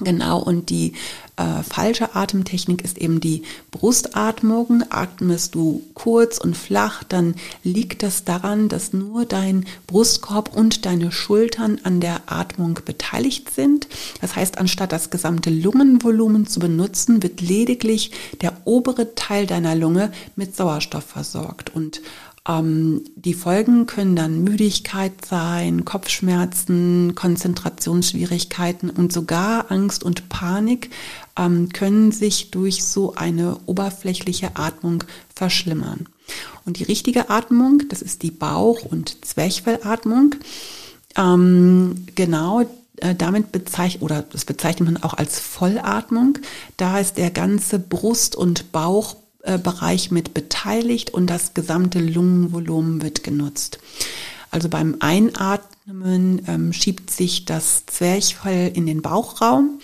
Genau, 0.00 0.38
und 0.38 0.70
die 0.70 0.92
äh, 1.36 1.62
falsche 1.62 2.14
Atemtechnik 2.14 2.82
ist 2.82 2.98
eben 2.98 3.20
die 3.20 3.42
Brustatmung. 3.70 4.84
Atmest 4.90 5.54
du 5.54 5.82
kurz 5.94 6.38
und 6.38 6.56
flach, 6.56 7.04
dann 7.04 7.34
liegt 7.64 8.02
das 8.02 8.24
daran, 8.24 8.68
dass 8.68 8.92
nur 8.92 9.24
dein 9.24 9.66
Brustkorb 9.86 10.54
und 10.54 10.84
deine 10.84 11.10
Schultern 11.10 11.80
an 11.84 12.00
der 12.00 12.20
Atmung 12.26 12.78
beteiligt 12.84 13.50
sind. 13.54 13.88
Das 14.20 14.36
heißt, 14.36 14.58
anstatt 14.58 14.92
das 14.92 15.10
gesamte 15.10 15.50
Lungenvolumen 15.50 16.46
zu 16.46 16.60
benutzen, 16.60 17.22
wird 17.22 17.40
lediglich 17.40 18.10
der 18.40 18.56
obere 18.64 19.14
Teil 19.14 19.46
deiner 19.46 19.74
Lunge 19.74 20.12
mit 20.36 20.54
Sauerstoff 20.54 21.04
versorgt. 21.04 21.74
Und 21.74 22.02
ähm, 22.48 23.04
die 23.14 23.34
Folgen 23.34 23.86
können 23.86 24.16
dann 24.16 24.42
Müdigkeit 24.42 25.24
sein, 25.24 25.84
Kopfschmerzen, 25.84 27.14
Konzentrationsschwierigkeiten 27.14 28.90
und 28.90 29.12
sogar 29.12 29.70
Angst 29.70 30.02
und 30.02 30.28
Panik 30.28 30.90
ähm, 31.38 31.68
können 31.68 32.10
sich 32.10 32.50
durch 32.50 32.84
so 32.84 33.14
eine 33.14 33.58
oberflächliche 33.66 34.56
Atmung 34.56 35.04
verschlimmern. 35.34 36.06
Und 36.64 36.78
die 36.78 36.84
richtige 36.84 37.30
Atmung, 37.30 37.82
das 37.90 38.02
ist 38.02 38.22
die 38.22 38.30
Bauch- 38.30 38.82
und 38.82 39.24
Zwerchfellatmung. 39.24 40.34
Ähm, 41.16 42.06
genau, 42.14 42.62
äh, 42.96 43.14
damit 43.14 43.52
bezeichnet, 43.52 44.02
oder 44.02 44.22
das 44.22 44.44
bezeichnet 44.44 44.90
man 44.90 45.02
auch 45.02 45.14
als 45.14 45.38
Vollatmung. 45.38 46.38
Da 46.76 46.98
ist 46.98 47.16
der 47.16 47.30
ganze 47.30 47.78
Brust- 47.78 48.36
und 48.36 48.72
Bauch 48.72 49.16
Bereich 49.40 50.10
mit 50.10 50.34
beteiligt 50.34 51.10
und 51.14 51.28
das 51.28 51.54
gesamte 51.54 52.00
Lungenvolumen 52.00 53.02
wird 53.02 53.22
genutzt. 53.22 53.78
Also 54.50 54.68
beim 54.68 54.96
Einatmen 55.00 56.42
ähm, 56.46 56.72
schiebt 56.72 57.10
sich 57.10 57.44
das 57.44 57.86
Zwerchfell 57.86 58.72
in 58.74 58.86
den 58.86 59.02
Bauchraum 59.02 59.78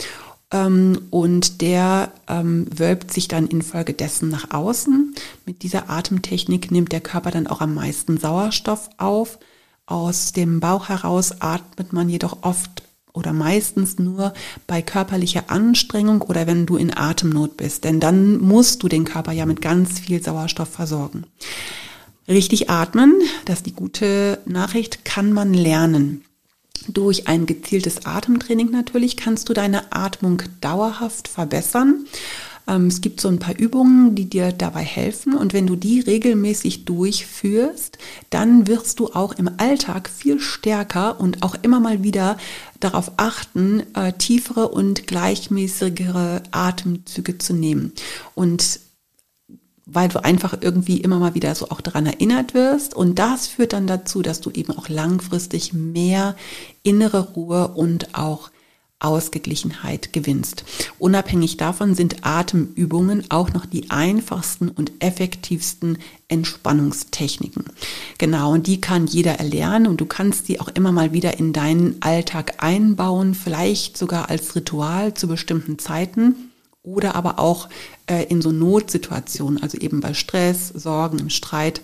ähm, 0.50 1.02
und 1.10 1.60
der 1.60 2.12
ähm, 2.28 2.66
wölbt 2.74 3.12
sich 3.12 3.28
dann 3.28 3.46
infolgedessen 3.46 4.30
nach 4.30 4.50
außen. 4.52 5.14
Mit 5.44 5.62
dieser 5.62 5.90
Atemtechnik 5.90 6.70
nimmt 6.70 6.92
der 6.92 7.00
Körper 7.00 7.30
dann 7.30 7.46
auch 7.46 7.60
am 7.60 7.74
meisten 7.74 8.18
Sauerstoff 8.18 8.88
auf. 8.96 9.38
Aus 9.86 10.32
dem 10.32 10.60
Bauch 10.60 10.88
heraus 10.88 11.40
atmet 11.40 11.92
man 11.92 12.08
jedoch 12.08 12.38
oft 12.42 12.82
oder 13.14 13.32
meistens 13.32 13.98
nur 13.98 14.34
bei 14.66 14.82
körperlicher 14.82 15.44
Anstrengung 15.48 16.20
oder 16.20 16.46
wenn 16.46 16.66
du 16.66 16.76
in 16.76 16.94
Atemnot 16.94 17.56
bist, 17.56 17.84
denn 17.84 18.00
dann 18.00 18.38
musst 18.38 18.82
du 18.82 18.88
den 18.88 19.04
Körper 19.04 19.32
ja 19.32 19.46
mit 19.46 19.62
ganz 19.62 20.00
viel 20.00 20.22
Sauerstoff 20.22 20.68
versorgen. 20.68 21.24
Richtig 22.26 22.70
atmen, 22.70 23.14
das 23.44 23.58
ist 23.58 23.66
die 23.66 23.74
gute 23.74 24.40
Nachricht, 24.46 25.04
kann 25.04 25.32
man 25.32 25.54
lernen. 25.54 26.24
Durch 26.88 27.28
ein 27.28 27.46
gezieltes 27.46 28.04
Atemtraining 28.04 28.70
natürlich 28.70 29.16
kannst 29.16 29.48
du 29.48 29.54
deine 29.54 29.92
Atmung 29.92 30.42
dauerhaft 30.60 31.28
verbessern 31.28 32.06
es 32.66 33.02
gibt 33.02 33.20
so 33.20 33.28
ein 33.28 33.38
paar 33.38 33.58
Übungen, 33.58 34.14
die 34.14 34.24
dir 34.24 34.50
dabei 34.50 34.82
helfen 34.82 35.34
und 35.34 35.52
wenn 35.52 35.66
du 35.66 35.76
die 35.76 36.00
regelmäßig 36.00 36.86
durchführst, 36.86 37.98
dann 38.30 38.66
wirst 38.66 39.00
du 39.00 39.08
auch 39.12 39.32
im 39.32 39.50
Alltag 39.58 40.08
viel 40.08 40.40
stärker 40.40 41.20
und 41.20 41.42
auch 41.42 41.56
immer 41.60 41.78
mal 41.80 42.02
wieder 42.02 42.38
darauf 42.80 43.12
achten, 43.18 43.82
äh, 43.94 44.14
tiefere 44.14 44.68
und 44.68 45.06
gleichmäßigere 45.06 46.42
Atemzüge 46.52 47.36
zu 47.36 47.52
nehmen. 47.52 47.92
Und 48.34 48.80
weil 49.86 50.08
du 50.08 50.24
einfach 50.24 50.56
irgendwie 50.60 50.98
immer 50.98 51.18
mal 51.18 51.34
wieder 51.34 51.54
so 51.54 51.68
auch 51.68 51.80
daran 51.80 52.06
erinnert 52.06 52.54
wirst. 52.54 52.94
Und 52.94 53.18
das 53.18 53.46
führt 53.46 53.74
dann 53.74 53.86
dazu, 53.86 54.22
dass 54.22 54.40
du 54.40 54.50
eben 54.50 54.72
auch 54.76 54.88
langfristig 54.88 55.72
mehr 55.74 56.36
innere 56.82 57.32
Ruhe 57.34 57.68
und 57.68 58.14
auch 58.14 58.50
Ausgeglichenheit 59.00 60.12
gewinnst. 60.12 60.64
Unabhängig 60.98 61.56
davon 61.56 61.94
sind 61.94 62.24
Atemübungen 62.24 63.24
auch 63.28 63.52
noch 63.52 63.66
die 63.66 63.90
einfachsten 63.90 64.68
und 64.68 64.92
effektivsten 65.00 65.98
Entspannungstechniken. 66.28 67.64
Genau, 68.18 68.52
und 68.52 68.66
die 68.66 68.80
kann 68.80 69.06
jeder 69.06 69.34
erlernen 69.34 69.88
und 69.88 70.00
du 70.00 70.06
kannst 70.06 70.46
sie 70.46 70.58
auch 70.58 70.68
immer 70.68 70.92
mal 70.92 71.12
wieder 71.12 71.38
in 71.38 71.52
deinen 71.52 72.00
Alltag 72.00 72.62
einbauen, 72.62 73.34
vielleicht 73.34 73.98
sogar 73.98 74.30
als 74.30 74.56
Ritual 74.56 75.14
zu 75.14 75.28
bestimmten 75.28 75.78
Zeiten 75.78 76.50
oder 76.82 77.14
aber 77.14 77.38
auch 77.38 77.68
äh, 78.06 78.24
in 78.24 78.40
so 78.42 78.52
Notsituationen, 78.52 79.62
also 79.62 79.78
eben 79.78 80.00
bei 80.00 80.14
Stress, 80.14 80.68
Sorgen, 80.68 81.18
im 81.18 81.30
Streit 81.30 81.82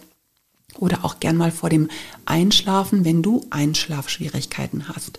oder 0.79 1.05
auch 1.05 1.21
gern 1.21 1.37
mal 1.37 1.51
vor 1.51 1.69
dem 1.69 1.89
Einschlafen, 2.25 3.05
wenn 3.05 3.23
du 3.23 3.47
Einschlafschwierigkeiten 3.51 4.89
hast. 4.89 5.19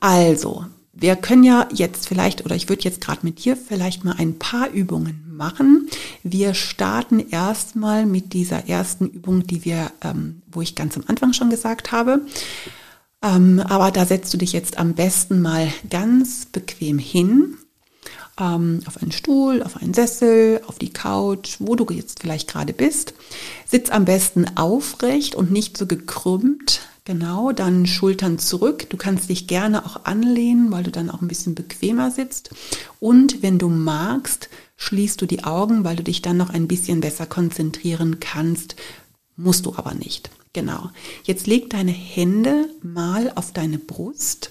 Also, 0.00 0.66
wir 0.98 1.14
können 1.16 1.44
ja 1.44 1.68
jetzt 1.72 2.08
vielleicht, 2.08 2.44
oder 2.44 2.56
ich 2.56 2.68
würde 2.68 2.84
jetzt 2.84 3.00
gerade 3.02 3.20
mit 3.22 3.44
dir 3.44 3.56
vielleicht 3.56 4.04
mal 4.04 4.14
ein 4.18 4.38
paar 4.38 4.70
Übungen 4.70 5.24
machen. 5.30 5.88
Wir 6.22 6.54
starten 6.54 7.20
erstmal 7.20 8.06
mit 8.06 8.32
dieser 8.32 8.68
ersten 8.68 9.06
Übung, 9.06 9.46
die 9.46 9.64
wir, 9.64 9.92
ähm, 10.02 10.42
wo 10.50 10.62
ich 10.62 10.74
ganz 10.74 10.96
am 10.96 11.04
Anfang 11.06 11.34
schon 11.34 11.50
gesagt 11.50 11.92
habe. 11.92 12.22
Ähm, 13.22 13.60
aber 13.60 13.90
da 13.90 14.06
setzt 14.06 14.32
du 14.32 14.38
dich 14.38 14.52
jetzt 14.52 14.78
am 14.78 14.94
besten 14.94 15.42
mal 15.42 15.70
ganz 15.90 16.46
bequem 16.46 16.98
hin, 16.98 17.58
ähm, 18.40 18.80
auf 18.86 19.02
einen 19.02 19.12
Stuhl, 19.12 19.62
auf 19.62 19.76
einen 19.76 19.92
Sessel, 19.92 20.62
auf 20.66 20.78
die 20.78 20.92
Couch, 20.92 21.56
wo 21.58 21.74
du 21.74 21.86
jetzt 21.92 22.20
vielleicht 22.20 22.48
gerade 22.48 22.72
bist. 22.72 23.12
Sitz 23.66 23.90
am 23.90 24.06
besten 24.06 24.56
aufrecht 24.56 25.34
und 25.34 25.50
nicht 25.50 25.76
so 25.76 25.86
gekrümmt, 25.86 26.80
Genau, 27.06 27.52
dann 27.52 27.86
Schultern 27.86 28.40
zurück. 28.40 28.90
Du 28.90 28.96
kannst 28.96 29.28
dich 29.28 29.46
gerne 29.46 29.86
auch 29.86 30.04
anlehnen, 30.06 30.72
weil 30.72 30.82
du 30.82 30.90
dann 30.90 31.08
auch 31.08 31.22
ein 31.22 31.28
bisschen 31.28 31.54
bequemer 31.54 32.10
sitzt. 32.10 32.50
Und 32.98 33.44
wenn 33.44 33.60
du 33.60 33.68
magst, 33.68 34.48
schließt 34.76 35.22
du 35.22 35.26
die 35.26 35.44
Augen, 35.44 35.84
weil 35.84 35.94
du 35.94 36.02
dich 36.02 36.20
dann 36.20 36.36
noch 36.36 36.50
ein 36.50 36.66
bisschen 36.66 37.00
besser 37.00 37.24
konzentrieren 37.24 38.18
kannst. 38.18 38.74
Musst 39.36 39.66
du 39.66 39.74
aber 39.76 39.94
nicht. 39.94 40.30
Genau. 40.52 40.90
Jetzt 41.22 41.46
leg 41.46 41.70
deine 41.70 41.92
Hände 41.92 42.68
mal 42.82 43.30
auf 43.36 43.52
deine 43.52 43.78
Brust 43.78 44.50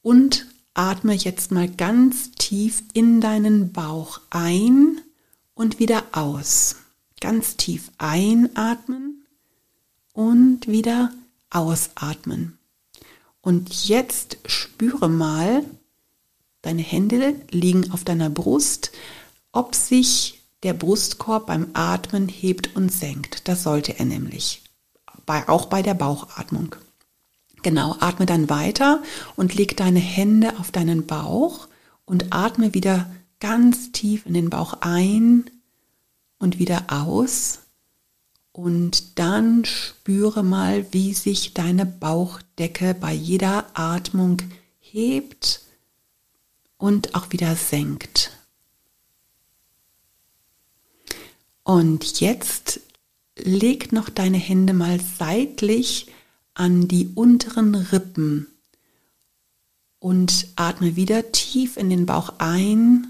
und 0.00 0.46
atme 0.74 1.14
jetzt 1.14 1.50
mal 1.50 1.68
ganz 1.68 2.30
tief 2.30 2.84
in 2.92 3.20
deinen 3.20 3.72
Bauch 3.72 4.20
ein 4.30 5.00
und 5.54 5.80
wieder 5.80 6.04
aus. 6.12 6.76
Ganz 7.20 7.56
tief 7.56 7.90
einatmen 7.98 9.24
und 10.12 10.68
wieder 10.68 11.06
ausatmen. 11.06 11.29
Und 13.42 13.88
jetzt 13.88 14.38
spüre 14.46 15.08
mal, 15.08 15.64
deine 16.62 16.82
Hände 16.82 17.34
liegen 17.50 17.90
auf 17.90 18.04
deiner 18.04 18.30
Brust, 18.30 18.92
ob 19.52 19.74
sich 19.74 20.42
der 20.62 20.74
Brustkorb 20.74 21.46
beim 21.46 21.68
Atmen 21.72 22.28
hebt 22.28 22.76
und 22.76 22.92
senkt. 22.92 23.48
Das 23.48 23.62
sollte 23.62 23.98
er 23.98 24.04
nämlich, 24.04 24.62
bei, 25.26 25.48
auch 25.48 25.66
bei 25.66 25.82
der 25.82 25.94
Bauchatmung. 25.94 26.76
Genau, 27.62 27.96
atme 28.00 28.26
dann 28.26 28.48
weiter 28.48 29.02
und 29.36 29.54
leg 29.54 29.76
deine 29.76 29.98
Hände 29.98 30.58
auf 30.58 30.70
deinen 30.70 31.06
Bauch 31.06 31.68
und 32.04 32.32
atme 32.32 32.74
wieder 32.74 33.10
ganz 33.38 33.92
tief 33.92 34.26
in 34.26 34.34
den 34.34 34.50
Bauch 34.50 34.74
ein 34.80 35.50
und 36.38 36.58
wieder 36.58 36.86
aus. 36.88 37.60
Und 38.62 39.18
dann 39.18 39.64
spüre 39.64 40.42
mal, 40.42 40.92
wie 40.92 41.14
sich 41.14 41.54
deine 41.54 41.86
Bauchdecke 41.86 42.92
bei 42.92 43.10
jeder 43.10 43.70
Atmung 43.72 44.36
hebt 44.80 45.62
und 46.76 47.14
auch 47.14 47.32
wieder 47.32 47.56
senkt. 47.56 48.32
Und 51.62 52.20
jetzt 52.20 52.80
leg 53.34 53.92
noch 53.92 54.10
deine 54.10 54.36
Hände 54.36 54.74
mal 54.74 55.00
seitlich 55.00 56.08
an 56.52 56.86
die 56.86 57.12
unteren 57.14 57.74
Rippen 57.74 58.46
und 60.00 60.48
atme 60.56 60.96
wieder 60.96 61.32
tief 61.32 61.78
in 61.78 61.88
den 61.88 62.04
Bauch 62.04 62.34
ein 62.36 63.06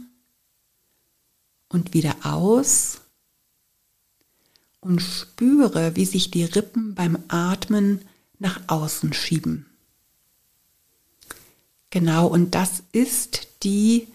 und 1.68 1.92
wieder 1.92 2.14
aus 2.22 2.99
und 4.80 5.00
spüre, 5.00 5.96
wie 5.96 6.04
sich 6.04 6.30
die 6.30 6.44
Rippen 6.44 6.94
beim 6.94 7.18
Atmen 7.28 8.00
nach 8.38 8.60
außen 8.66 9.12
schieben. 9.12 9.66
Genau, 11.90 12.26
und 12.26 12.54
das 12.54 12.82
ist 12.92 13.48
die 13.62 14.06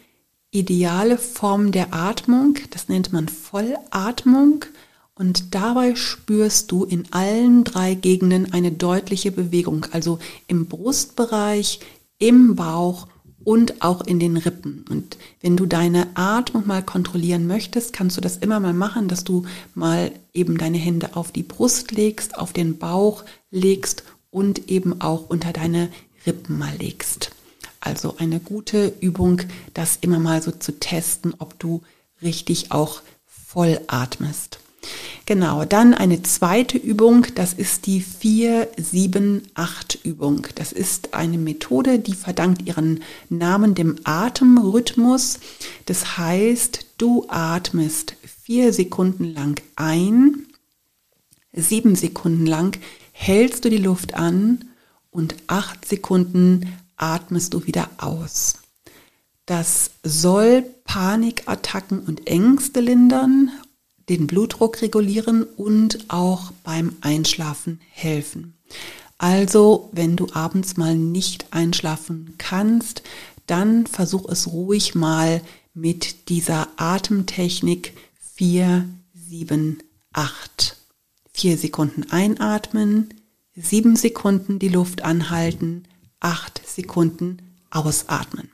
ideale 0.52 1.18
Form 1.18 1.72
der 1.72 1.94
Atmung. 1.94 2.58
Das 2.72 2.88
nennt 2.88 3.12
man 3.12 3.28
Vollatmung. 3.28 4.66
Und 5.14 5.56
dabei 5.56 5.96
spürst 5.96 6.72
du 6.72 6.84
in 6.84 7.12
allen 7.12 7.64
drei 7.64 7.94
Gegenden 7.94 8.52
eine 8.52 8.72
deutliche 8.72 9.32
Bewegung, 9.32 9.86
also 9.92 10.20
im 10.48 10.68
Brustbereich, 10.68 11.80
im 12.18 12.56
Bauch 12.56 13.08
und 13.46 13.82
auch 13.82 14.02
in 14.02 14.20
den 14.20 14.36
Rippen. 14.36 14.84
Und 14.90 15.18
wenn 15.40 15.56
du 15.56 15.66
deine 15.66 16.08
Atmung 16.16 16.68
mal 16.68 16.84
kontrollieren 16.84 17.48
möchtest, 17.48 17.94
kannst 17.94 18.18
du 18.18 18.22
das 18.22 18.38
immer 18.38 18.60
mal 18.60 18.74
machen, 18.74 19.08
dass 19.08 19.24
du 19.24 19.46
mal 19.74 20.12
eben 20.34 20.58
deine 20.58 20.78
Hände 20.78 21.16
auf 21.16 21.32
die 21.32 21.44
Brust 21.44 21.92
legst, 21.92 22.38
auf 22.38 22.52
den 22.52 22.78
Bauch 22.78 23.24
legst 23.52 24.04
und 24.32 24.70
eben 24.70 25.00
auch 25.00 25.30
unter 25.30 25.54
deine 25.54 25.90
Rippen 26.26 26.58
mal 26.58 26.76
legst. 26.78 27.32
Also 27.80 28.16
eine 28.18 28.40
gute 28.40 28.92
Übung, 29.00 29.44
das 29.74 30.00
immer 30.02 30.20
mal 30.20 30.42
so 30.42 30.52
zu 30.52 30.80
testen, 30.80 31.36
ob 31.38 31.58
du 31.60 31.84
richtig 32.22 32.72
auch 32.72 33.04
voll 33.26 33.80
atmest. 33.88 34.60
Genau, 35.26 35.66
dann 35.66 35.94
eine 35.94 36.22
zweite 36.22 36.78
Übung, 36.78 37.26
das 37.34 37.54
ist 37.54 37.88
die 37.88 38.04
4-7-8-Übung. 38.04 40.48
Das 40.56 40.72
ist 40.72 41.16
eine 41.16 41.38
Methode, 41.38 42.00
die 42.00 42.14
verdankt 42.14 42.68
ihren 42.68 43.02
Namen 43.30 43.74
dem 43.74 43.96
Atemrhythmus. 44.04 45.40
Das 45.86 46.18
heißt, 46.18 46.86
du 46.98 47.26
atmest 47.28 48.16
vier 48.44 48.72
Sekunden 48.72 49.34
lang 49.34 49.60
ein, 49.76 50.46
sieben 51.54 51.96
Sekunden 51.96 52.46
lang 52.46 52.78
hältst 53.12 53.66
du 53.66 53.70
die 53.70 53.78
Luft 53.78 54.14
an 54.14 54.66
und 55.10 55.36
acht 55.48 55.86
Sekunden 55.86 56.72
atmest 56.98 57.54
du 57.54 57.66
wieder 57.66 57.90
aus. 57.98 58.60
Das 59.46 59.92
soll 60.04 60.64
Panikattacken 60.84 62.00
und 62.00 62.28
Ängste 62.28 62.82
lindern 62.82 63.52
den 64.10 64.28
Blutdruck 64.28 64.82
regulieren 64.82 65.44
und 65.44 66.06
auch 66.10 66.52
beim 66.64 66.96
Einschlafen 67.02 67.82
helfen. 67.90 68.56
Also, 69.18 69.90
wenn 69.92 70.16
du 70.16 70.28
abends 70.34 70.78
mal 70.78 70.96
nicht 70.96 71.48
einschlafen 71.52 72.36
kannst, 72.38 73.02
dann 73.48 73.88
versuch 73.88 74.28
es 74.30 74.48
ruhig 74.48 74.96
mal 74.96 75.42
mit 75.74 76.30
dieser 76.30 76.68
Atemtechnik 76.78 77.94
4, 78.36 78.88
7, 79.14 79.84
8. 80.14 80.78
4 81.34 81.58
Sekunden 81.58 82.12
einatmen, 82.12 83.14
7 83.56 83.96
Sekunden 83.96 84.60
die 84.60 84.70
Luft 84.70 85.04
anhalten, 85.04 85.84
8 86.22 86.62
Sekunden 86.66 87.40
ausatmen. 87.70 88.50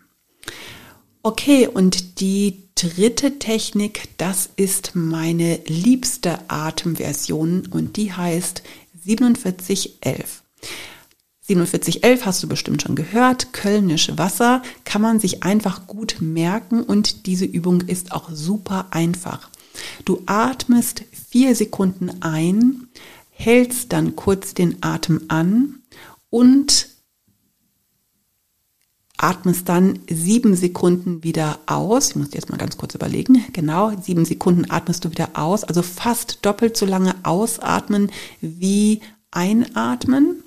Okay, 1.24 1.68
und 1.68 2.20
die 2.20 2.64
dritte 2.74 3.38
Technik, 3.38 4.10
das 4.18 4.50
ist 4.56 4.96
meine 4.96 5.60
liebste 5.68 6.40
Atemversion 6.48 7.68
und 7.68 7.96
die 7.96 8.12
heißt 8.12 8.64
4711. 9.04 10.42
4711 11.42 12.26
hast 12.26 12.42
du 12.42 12.48
bestimmt 12.48 12.82
schon 12.82 12.96
gehört, 12.96 13.54
Kölnisch 13.54 14.12
Wasser 14.18 14.64
kann 14.84 15.04
man 15.04 15.20
sich 15.20 15.44
einfach 15.44 15.86
gut 15.86 16.18
merken 16.22 16.82
und 16.82 17.28
diese 17.28 17.46
Übung 17.46 17.82
ist 17.82 18.14
auch 18.14 18.32
super 18.32 18.88
einfach. 18.90 19.52
Du 20.06 20.24
atmest 20.26 21.04
vier 21.30 21.56
Sekunden 21.56 22.24
ein, 22.24 22.88
hältst 23.30 23.94
dann 23.94 24.16
kurz 24.16 24.56
den 24.56 24.78
Atem 24.82 25.26
an 25.28 25.84
und 26.32 26.88
atmest 29.22 29.70
dann 29.70 30.00
sieben 30.10 30.56
Sekunden 30.56 31.24
wieder 31.24 31.60
aus. 31.68 32.10
Ich 32.10 32.16
muss 32.16 32.34
jetzt 32.34 32.50
mal 32.50 32.58
ganz 32.58 32.78
kurz 32.78 32.96
überlegen. 32.96 33.46
Genau, 33.54 33.92
sieben 34.02 34.26
Sekunden 34.26 34.72
atmest 34.72 35.06
du 35.06 35.12
wieder 35.12 35.30
aus. 35.34 35.64
Also 35.64 35.84
fast 35.84 36.40
doppelt 36.42 36.76
so 36.76 36.88
lange 36.88 37.14
ausatmen 37.24 38.12
wie 38.42 39.02
einatmen. 39.30 40.44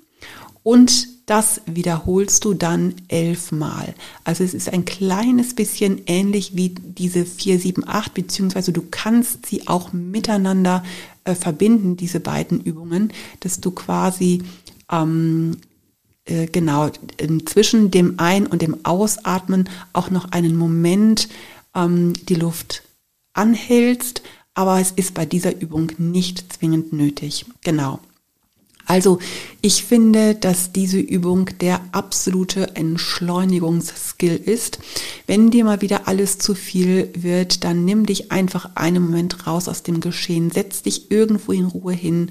Und 0.64 1.08
das 1.26 1.60
wiederholst 1.66 2.44
du 2.44 2.52
dann 2.52 2.94
elfmal. 3.08 3.94
Also 4.24 4.42
es 4.42 4.54
ist 4.54 4.72
ein 4.72 4.84
kleines 4.84 5.54
bisschen 5.54 6.02
ähnlich 6.06 6.56
wie 6.56 6.70
diese 6.70 7.24
4, 7.24 7.60
7, 7.60 7.84
8, 7.87 8.12
beziehungsweise 8.12 8.72
du 8.72 8.82
kannst 8.90 9.46
sie 9.46 9.68
auch 9.68 9.92
miteinander 9.92 10.82
äh, 11.24 11.34
verbinden, 11.34 11.96
diese 11.96 12.20
beiden 12.20 12.60
Übungen, 12.60 13.12
dass 13.40 13.60
du 13.60 13.70
quasi 13.70 14.42
ähm, 14.90 15.56
äh, 16.26 16.46
genau 16.46 16.90
zwischen 17.46 17.90
dem 17.90 18.14
Ein- 18.18 18.46
und 18.46 18.62
dem 18.62 18.84
Ausatmen 18.84 19.68
auch 19.92 20.10
noch 20.10 20.32
einen 20.32 20.56
Moment 20.56 21.28
ähm, 21.74 22.14
die 22.28 22.34
Luft 22.34 22.82
anhältst, 23.34 24.22
aber 24.54 24.80
es 24.80 24.92
ist 24.92 25.14
bei 25.14 25.26
dieser 25.26 25.60
Übung 25.60 25.92
nicht 25.98 26.52
zwingend 26.52 26.92
nötig. 26.92 27.44
Genau. 27.62 28.00
Also 28.87 29.18
ich 29.62 29.84
finde, 29.84 30.34
dass 30.34 30.72
diese 30.72 30.98
Übung 30.98 31.50
der 31.60 31.80
absolute 31.92 32.76
Entschleunigungsskill 32.76 34.37
ist. 34.37 34.78
Wenn 35.26 35.50
dir 35.50 35.64
mal 35.64 35.80
wieder 35.80 36.06
alles 36.06 36.38
zu 36.38 36.54
viel 36.54 37.08
wird, 37.14 37.64
dann 37.64 37.84
nimm 37.84 38.04
dich 38.04 38.30
einfach 38.30 38.70
einen 38.74 39.04
Moment 39.04 39.46
raus 39.46 39.68
aus 39.68 39.82
dem 39.82 40.00
Geschehen, 40.00 40.50
setz 40.50 40.82
dich 40.82 41.10
irgendwo 41.10 41.52
in 41.52 41.64
Ruhe 41.64 41.94
hin. 41.94 42.30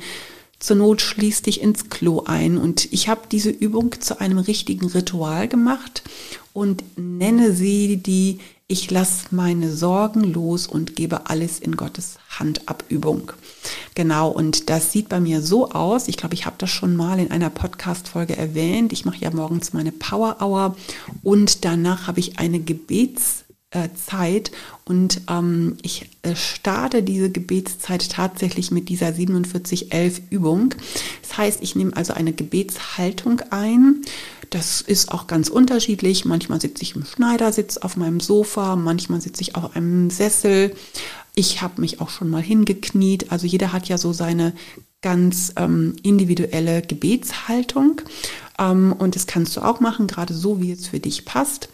Zur 0.63 0.77
Not 0.77 1.01
schließ 1.01 1.41
dich 1.41 1.59
ins 1.59 1.89
Klo 1.89 2.23
ein. 2.25 2.57
Und 2.57 2.87
ich 2.93 3.09
habe 3.09 3.23
diese 3.29 3.49
Übung 3.49 3.99
zu 3.99 4.21
einem 4.21 4.37
richtigen 4.37 4.87
Ritual 4.87 5.49
gemacht 5.49 6.03
und 6.53 6.85
nenne 6.95 7.51
sie 7.51 7.97
die 7.97 8.39
ich 8.67 8.89
lasse 8.89 9.25
meine 9.31 9.71
Sorgen 9.75 10.23
los 10.23 10.67
und 10.67 10.95
gebe 10.95 11.29
alles 11.29 11.59
in 11.59 11.75
Gottes 11.75 12.17
Handabübung. 12.39 13.33
Genau, 13.93 14.29
und 14.29 14.69
das 14.69 14.93
sieht 14.93 15.09
bei 15.09 15.19
mir 15.19 15.41
so 15.41 15.69
aus. 15.69 16.07
Ich 16.07 16.15
glaube, 16.15 16.33
ich 16.33 16.45
habe 16.45 16.55
das 16.57 16.69
schon 16.69 16.95
mal 16.95 17.19
in 17.19 17.29
einer 17.29 17.49
Podcast-Folge 17.49 18.37
erwähnt. 18.37 18.93
Ich 18.93 19.03
mache 19.03 19.17
ja 19.17 19.31
morgens 19.31 19.73
meine 19.73 19.91
Power 19.91 20.37
Hour 20.39 20.77
und 21.23 21.65
danach 21.65 22.07
habe 22.07 22.21
ich 22.21 22.39
eine 22.39 22.59
Gebets- 22.59 23.42
Zeit 23.95 24.51
und 24.85 25.21
ähm, 25.29 25.77
ich 25.81 26.09
äh, 26.21 26.35
starte 26.35 27.03
diese 27.03 27.29
Gebetszeit 27.29 28.09
tatsächlich 28.09 28.71
mit 28.71 28.89
dieser 28.89 29.13
4711 29.13 30.21
Übung. 30.29 30.75
Das 31.21 31.37
heißt, 31.37 31.63
ich 31.63 31.75
nehme 31.75 31.95
also 31.95 32.13
eine 32.13 32.33
Gebetshaltung 32.33 33.41
ein. 33.49 34.01
Das 34.49 34.81
ist 34.81 35.11
auch 35.11 35.27
ganz 35.27 35.49
unterschiedlich. 35.49 36.25
Manchmal 36.25 36.61
sitze 36.61 36.83
ich 36.83 36.95
im 36.95 37.05
Schneidersitz 37.05 37.77
auf 37.77 37.97
meinem 37.97 38.19
Sofa, 38.19 38.75
manchmal 38.75 39.21
sitze 39.21 39.41
ich 39.41 39.55
auf 39.55 39.75
einem 39.75 40.09
Sessel. 40.09 40.75
Ich 41.33 41.61
habe 41.61 41.81
mich 41.81 41.99
auch 42.01 42.09
schon 42.09 42.29
mal 42.29 42.43
hingekniet. 42.43 43.31
Also 43.31 43.47
jeder 43.47 43.73
hat 43.73 43.87
ja 43.87 43.97
so 43.97 44.13
seine 44.13 44.53
ganz 45.01 45.53
ähm, 45.57 45.95
individuelle 46.03 46.81
Gebetshaltung. 46.81 48.01
Ähm, 48.59 48.93
und 48.93 49.15
das 49.15 49.27
kannst 49.27 49.57
du 49.57 49.61
auch 49.61 49.79
machen, 49.79 50.07
gerade 50.07 50.33
so, 50.33 50.61
wie 50.61 50.71
es 50.71 50.87
für 50.87 50.99
dich 50.99 51.25
passt. 51.25 51.69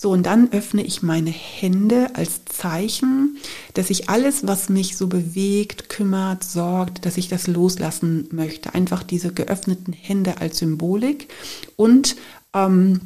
So, 0.00 0.12
und 0.12 0.26
dann 0.26 0.52
öffne 0.52 0.84
ich 0.84 1.02
meine 1.02 1.30
Hände 1.30 2.14
als 2.14 2.44
Zeichen, 2.44 3.36
dass 3.74 3.90
ich 3.90 4.08
alles, 4.08 4.46
was 4.46 4.68
mich 4.68 4.96
so 4.96 5.08
bewegt, 5.08 5.88
kümmert, 5.88 6.44
sorgt, 6.44 7.04
dass 7.04 7.16
ich 7.16 7.28
das 7.28 7.48
loslassen 7.48 8.28
möchte. 8.30 8.74
Einfach 8.74 9.02
diese 9.02 9.32
geöffneten 9.32 9.92
Hände 9.92 10.40
als 10.40 10.58
Symbolik 10.58 11.28
und 11.74 12.14
ähm, 12.54 13.00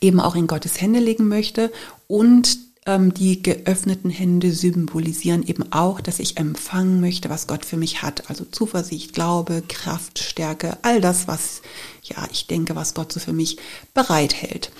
eben 0.00 0.20
auch 0.20 0.34
in 0.34 0.46
Gottes 0.46 0.80
Hände 0.80 1.00
legen 1.00 1.28
möchte 1.28 1.70
und 2.08 2.58
die 2.84 3.42
geöffneten 3.42 4.10
Hände 4.10 4.50
symbolisieren 4.50 5.46
eben 5.46 5.72
auch, 5.72 6.00
dass 6.00 6.18
ich 6.18 6.36
empfangen 6.36 7.00
möchte, 7.00 7.30
was 7.30 7.46
Gott 7.46 7.64
für 7.64 7.76
mich 7.76 8.02
hat. 8.02 8.28
Also 8.28 8.44
Zuversicht, 8.44 9.12
Glaube, 9.12 9.62
Kraft, 9.68 10.18
Stärke, 10.18 10.76
all 10.82 11.00
das, 11.00 11.28
was 11.28 11.62
ja, 12.02 12.26
ich 12.32 12.48
denke, 12.48 12.74
was 12.74 12.94
Gott 12.94 13.12
so 13.12 13.20
für 13.20 13.32
mich 13.32 13.58
bereithält. 13.94 14.72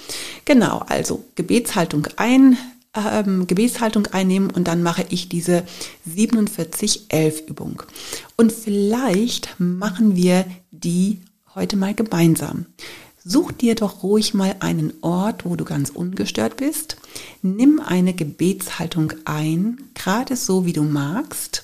Genau, 0.44 0.78
also 0.88 1.24
Gebetshaltung 1.36 2.08
ein, 2.16 2.58
ähm, 2.94 3.46
Gebetshaltung 3.46 4.06
einnehmen 4.08 4.50
und 4.50 4.66
dann 4.66 4.82
mache 4.82 5.06
ich 5.08 5.28
diese 5.28 5.62
47-11 6.12 7.46
Übung. 7.46 7.84
Und 8.36 8.50
vielleicht 8.50 9.54
machen 9.58 10.16
wir 10.16 10.44
die 10.72 11.20
heute 11.54 11.76
mal 11.76 11.94
gemeinsam. 11.94 12.66
Such 13.24 13.52
dir 13.52 13.74
doch 13.74 14.02
ruhig 14.02 14.34
mal 14.34 14.56
einen 14.60 14.92
Ort, 15.00 15.44
wo 15.44 15.54
du 15.54 15.64
ganz 15.64 15.90
ungestört 15.90 16.56
bist. 16.56 16.96
Nimm 17.40 17.80
eine 17.80 18.14
Gebetshaltung 18.14 19.12
ein, 19.24 19.90
gerade 19.94 20.34
so 20.36 20.66
wie 20.66 20.72
du 20.72 20.82
magst. 20.82 21.62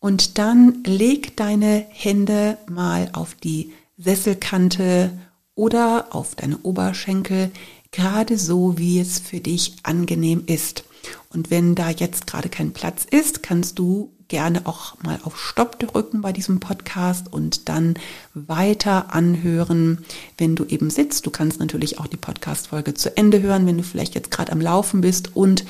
Und 0.00 0.36
dann 0.36 0.84
leg 0.84 1.36
deine 1.36 1.86
Hände 1.88 2.58
mal 2.68 3.08
auf 3.14 3.34
die 3.34 3.72
Sesselkante 3.96 5.18
oder 5.54 6.08
auf 6.10 6.34
deine 6.34 6.58
Oberschenkel, 6.58 7.50
gerade 7.90 8.36
so 8.36 8.76
wie 8.76 8.98
es 8.98 9.18
für 9.20 9.40
dich 9.40 9.76
angenehm 9.82 10.42
ist. 10.46 10.84
Und 11.30 11.50
wenn 11.50 11.74
da 11.74 11.88
jetzt 11.90 12.26
gerade 12.26 12.48
kein 12.48 12.72
Platz 12.72 13.06
ist, 13.10 13.42
kannst 13.42 13.78
du 13.78 14.13
gerne 14.28 14.66
auch 14.66 15.00
mal 15.02 15.18
auf 15.24 15.38
Stopp 15.38 15.78
drücken 15.78 16.20
bei 16.20 16.32
diesem 16.32 16.60
Podcast 16.60 17.32
und 17.32 17.68
dann 17.68 17.94
weiter 18.34 19.14
anhören, 19.14 20.04
wenn 20.38 20.56
du 20.56 20.64
eben 20.64 20.90
sitzt. 20.90 21.26
Du 21.26 21.30
kannst 21.30 21.60
natürlich 21.60 21.98
auch 21.98 22.06
die 22.06 22.16
Podcast-Folge 22.16 22.94
zu 22.94 23.16
Ende 23.16 23.42
hören, 23.42 23.66
wenn 23.66 23.76
du 23.76 23.82
vielleicht 23.82 24.14
jetzt 24.14 24.30
gerade 24.30 24.52
am 24.52 24.60
Laufen 24.60 25.00
bist 25.00 25.36
und 25.36 25.64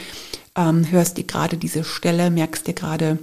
ähm, 0.56 0.90
hörst 0.90 1.16
dir 1.16 1.24
gerade 1.24 1.56
diese 1.56 1.84
Stelle, 1.84 2.30
merkst 2.30 2.66
dir 2.66 2.74
gerade, 2.74 3.18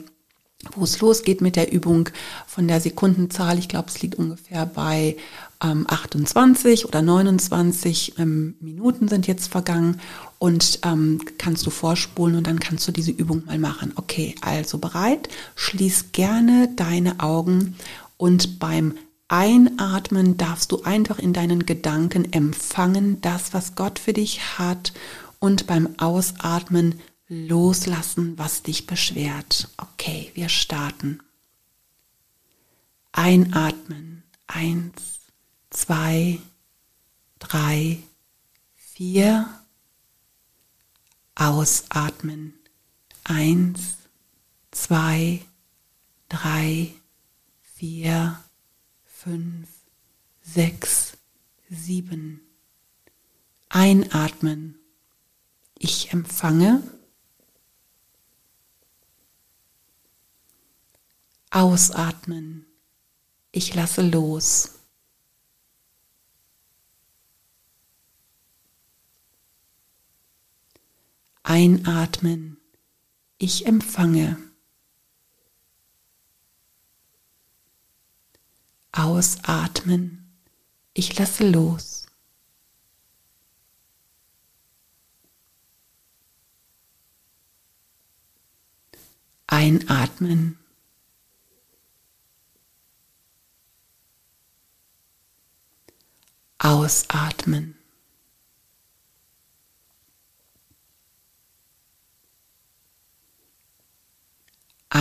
wo 0.76 0.84
es 0.84 1.00
losgeht 1.00 1.42
mit 1.42 1.56
der 1.56 1.72
Übung 1.72 2.10
von 2.46 2.68
der 2.68 2.82
Sekundenzahl. 2.82 3.58
Ich 3.58 3.68
glaube, 3.68 3.90
es 3.90 4.02
liegt 4.02 4.16
ungefähr 4.16 4.66
bei 4.66 5.18
ähm, 5.62 5.86
28 5.88 6.86
oder 6.86 7.02
29 7.02 8.20
ähm, 8.20 8.56
Minuten 8.60 9.08
sind 9.08 9.28
jetzt 9.28 9.48
vergangen 9.52 10.00
und 10.40 10.80
ähm, 10.84 11.20
kannst 11.38 11.66
du 11.66 11.70
vorspulen 11.70 12.36
und 12.36 12.48
dann 12.48 12.60
kannst 12.60 12.88
du 12.88 12.92
diese 12.92 13.12
Übung 13.12 13.46
mal 13.46 13.60
machen. 13.60 13.94
Okay, 13.96 14.36
also 14.42 14.78
bereit? 14.78 15.30
Schließ 15.56 16.12
gerne 16.12 16.70
deine 16.76 17.20
Augen 17.20 17.76
und 18.18 18.60
beim 18.60 18.96
Einatmen 19.28 20.36
darfst 20.36 20.72
du 20.74 20.84
einfach 20.84 21.18
in 21.18 21.32
deinen 21.32 21.66
Gedanken 21.66 22.34
empfangen, 22.34 23.22
das, 23.22 23.54
was 23.54 23.76
Gott 23.76 23.98
für 23.98 24.14
dich 24.14 24.60
hat 24.60 24.92
und 25.40 25.68
beim 25.68 25.96
Ausatmen 26.00 27.00
loslassen, 27.30 28.34
was 28.38 28.62
dich 28.62 28.88
beschwert. 28.88 29.70
Okay, 29.78 30.32
wir 30.34 30.50
starten. 30.50 31.20
Einatmen. 33.14 34.24
Eins, 34.48 35.21
zwei, 35.72 36.40
drei, 37.40 38.04
vier. 38.76 39.50
Ausatmen. 41.34 42.54
Eins, 43.24 43.96
zwei, 44.70 45.42
drei, 46.30 46.94
vier, 47.74 48.44
fünf, 49.06 49.70
sechs, 50.44 51.18
sieben. 51.70 52.42
Einatmen. 53.70 54.78
Ich 55.80 56.12
empfange. 56.12 56.84
Ausatmen. 61.50 62.66
Ich 63.52 63.74
lasse 63.74 64.02
los. 64.02 64.81
Einatmen. 71.44 72.58
Ich 73.38 73.66
empfange. 73.66 74.38
Ausatmen. 78.92 80.32
Ich 80.94 81.18
lasse 81.18 81.50
los. 81.50 82.06
Einatmen. 89.48 90.58
Ausatmen. 96.60 97.81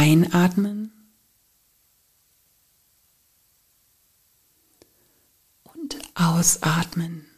Einatmen 0.00 0.92
und 5.64 5.98
ausatmen. 6.14 7.29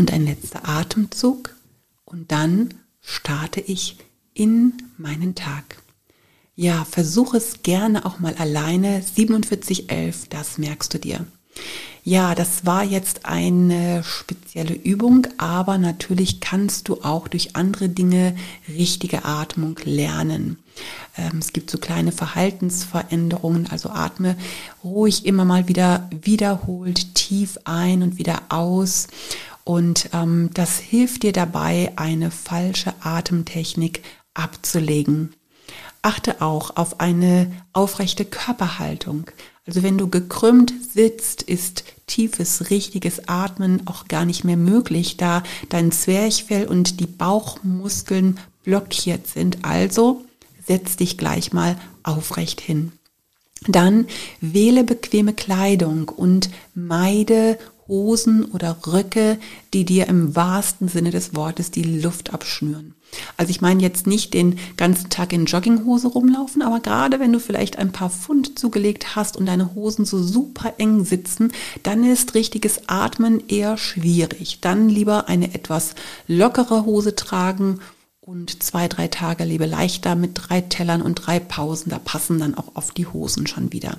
Und 0.00 0.14
ein 0.14 0.24
letzter 0.24 0.66
Atemzug 0.66 1.54
und 2.06 2.32
dann 2.32 2.72
starte 3.02 3.60
ich 3.60 3.98
in 4.32 4.82
meinen 4.96 5.34
Tag. 5.34 5.82
Ja, 6.56 6.86
versuche 6.86 7.36
es 7.36 7.62
gerne 7.62 8.06
auch 8.06 8.18
mal 8.18 8.34
alleine. 8.36 9.02
4711, 9.02 10.28
das 10.30 10.56
merkst 10.56 10.94
du 10.94 10.98
dir. 10.98 11.26
Ja, 12.02 12.34
das 12.34 12.64
war 12.64 12.82
jetzt 12.82 13.26
eine 13.26 14.02
spezielle 14.02 14.72
Übung, 14.74 15.26
aber 15.36 15.76
natürlich 15.76 16.40
kannst 16.40 16.88
du 16.88 17.02
auch 17.02 17.28
durch 17.28 17.56
andere 17.56 17.90
Dinge 17.90 18.34
richtige 18.68 19.26
Atmung 19.26 19.78
lernen. 19.84 20.58
Ähm, 21.18 21.38
es 21.38 21.52
gibt 21.52 21.70
so 21.70 21.76
kleine 21.76 22.10
Verhaltensveränderungen, 22.10 23.66
also 23.70 23.90
atme 23.90 24.36
ruhig 24.82 25.26
immer 25.26 25.44
mal 25.44 25.68
wieder 25.68 26.08
wiederholt 26.22 27.14
tief 27.14 27.58
ein 27.64 28.02
und 28.02 28.16
wieder 28.16 28.42
aus. 28.48 29.08
Und 29.70 30.10
ähm, 30.12 30.50
das 30.52 30.80
hilft 30.80 31.22
dir 31.22 31.30
dabei, 31.30 31.92
eine 31.94 32.32
falsche 32.32 32.92
Atemtechnik 33.04 34.02
abzulegen. 34.34 35.32
Achte 36.02 36.42
auch 36.42 36.74
auf 36.76 36.98
eine 36.98 37.52
aufrechte 37.72 38.24
Körperhaltung. 38.24 39.30
Also 39.64 39.84
wenn 39.84 39.96
du 39.96 40.08
gekrümmt 40.08 40.72
sitzt, 40.92 41.42
ist 41.42 41.84
tiefes, 42.08 42.70
richtiges 42.70 43.28
Atmen 43.28 43.86
auch 43.86 44.08
gar 44.08 44.24
nicht 44.24 44.42
mehr 44.42 44.56
möglich, 44.56 45.16
da 45.16 45.44
dein 45.68 45.92
Zwerchfell 45.92 46.66
und 46.66 46.98
die 46.98 47.06
Bauchmuskeln 47.06 48.40
blockiert 48.64 49.28
sind. 49.28 49.64
Also 49.64 50.24
setz 50.66 50.96
dich 50.96 51.16
gleich 51.16 51.52
mal 51.52 51.76
aufrecht 52.02 52.60
hin. 52.60 52.90
Dann 53.68 54.06
wähle 54.40 54.84
bequeme 54.84 55.34
Kleidung 55.34 56.08
und 56.08 56.50
meide 56.74 57.58
Hosen 57.90 58.46
oder 58.46 58.76
Röcke, 58.86 59.38
die 59.74 59.84
dir 59.84 60.06
im 60.06 60.34
wahrsten 60.34 60.88
Sinne 60.88 61.10
des 61.10 61.34
Wortes 61.34 61.70
die 61.70 61.82
Luft 61.82 62.32
abschnüren. 62.32 62.94
Also 63.36 63.50
ich 63.50 63.60
meine 63.60 63.82
jetzt 63.82 64.06
nicht 64.06 64.32
den 64.34 64.58
ganzen 64.76 65.10
Tag 65.10 65.32
in 65.32 65.46
Jogginghose 65.46 66.06
rumlaufen, 66.06 66.62
aber 66.62 66.78
gerade 66.78 67.18
wenn 67.18 67.32
du 67.32 67.40
vielleicht 67.40 67.76
ein 67.76 67.90
paar 67.90 68.08
Pfund 68.08 68.56
zugelegt 68.56 69.16
hast 69.16 69.36
und 69.36 69.46
deine 69.46 69.74
Hosen 69.74 70.04
so 70.04 70.22
super 70.22 70.74
eng 70.78 71.04
sitzen, 71.04 71.52
dann 71.82 72.04
ist 72.04 72.34
richtiges 72.34 72.88
Atmen 72.88 73.42
eher 73.48 73.76
schwierig. 73.76 74.60
Dann 74.60 74.88
lieber 74.88 75.28
eine 75.28 75.54
etwas 75.54 75.96
lockere 76.28 76.84
Hose 76.84 77.16
tragen 77.16 77.80
und 78.30 78.62
zwei, 78.62 78.86
drei 78.86 79.08
Tage 79.08 79.42
lebe 79.42 79.66
leichter 79.66 80.14
mit 80.14 80.30
drei 80.34 80.60
Tellern 80.60 81.02
und 81.02 81.16
drei 81.16 81.40
Pausen. 81.40 81.90
Da 81.90 81.98
passen 81.98 82.38
dann 82.38 82.54
auch 82.54 82.76
oft 82.76 82.96
die 82.96 83.08
Hosen 83.08 83.48
schon 83.48 83.72
wieder. 83.72 83.96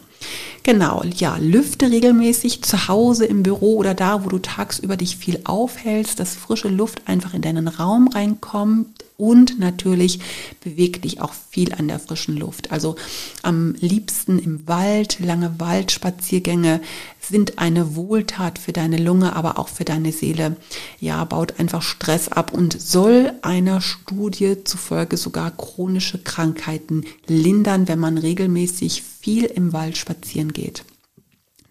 Genau, 0.63 1.03
ja, 1.03 1.35
lüfte 1.35 1.91
regelmäßig 1.91 2.61
zu 2.61 2.87
Hause, 2.87 3.25
im 3.25 3.43
Büro 3.43 3.75
oder 3.75 3.93
da, 3.93 4.23
wo 4.23 4.29
du 4.29 4.39
tagsüber 4.39 4.95
dich 4.95 5.17
viel 5.17 5.41
aufhältst, 5.43 6.17
dass 6.17 6.35
frische 6.35 6.69
Luft 6.69 7.09
einfach 7.09 7.33
in 7.33 7.41
deinen 7.41 7.67
Raum 7.67 8.07
reinkommt 8.07 9.03
und 9.21 9.59
natürlich 9.59 10.19
beweg 10.63 11.03
dich 11.03 11.21
auch 11.21 11.33
viel 11.51 11.75
an 11.75 11.87
der 11.87 11.99
frischen 11.99 12.37
Luft. 12.37 12.71
Also 12.71 12.95
am 13.43 13.75
liebsten 13.79 14.39
im 14.39 14.67
Wald, 14.67 15.19
lange 15.19 15.59
Waldspaziergänge 15.59 16.81
sind 17.19 17.59
eine 17.59 17.95
Wohltat 17.95 18.57
für 18.57 18.73
deine 18.73 18.97
Lunge, 18.97 19.35
aber 19.35 19.59
auch 19.59 19.67
für 19.67 19.85
deine 19.85 20.11
Seele. 20.11 20.57
Ja, 20.99 21.23
baut 21.23 21.59
einfach 21.59 21.83
Stress 21.83 22.29
ab 22.29 22.51
und 22.51 22.81
soll 22.81 23.33
einer 23.43 23.79
Studie 23.79 24.63
zufolge 24.63 25.17
sogar 25.17 25.51
chronische 25.51 26.17
Krankheiten 26.17 27.05
lindern, 27.27 27.87
wenn 27.87 27.99
man 27.99 28.17
regelmäßig 28.17 29.03
viel 29.03 29.45
im 29.45 29.71
Wald 29.71 29.97
spazieren 29.97 30.51
geht. 30.51 30.83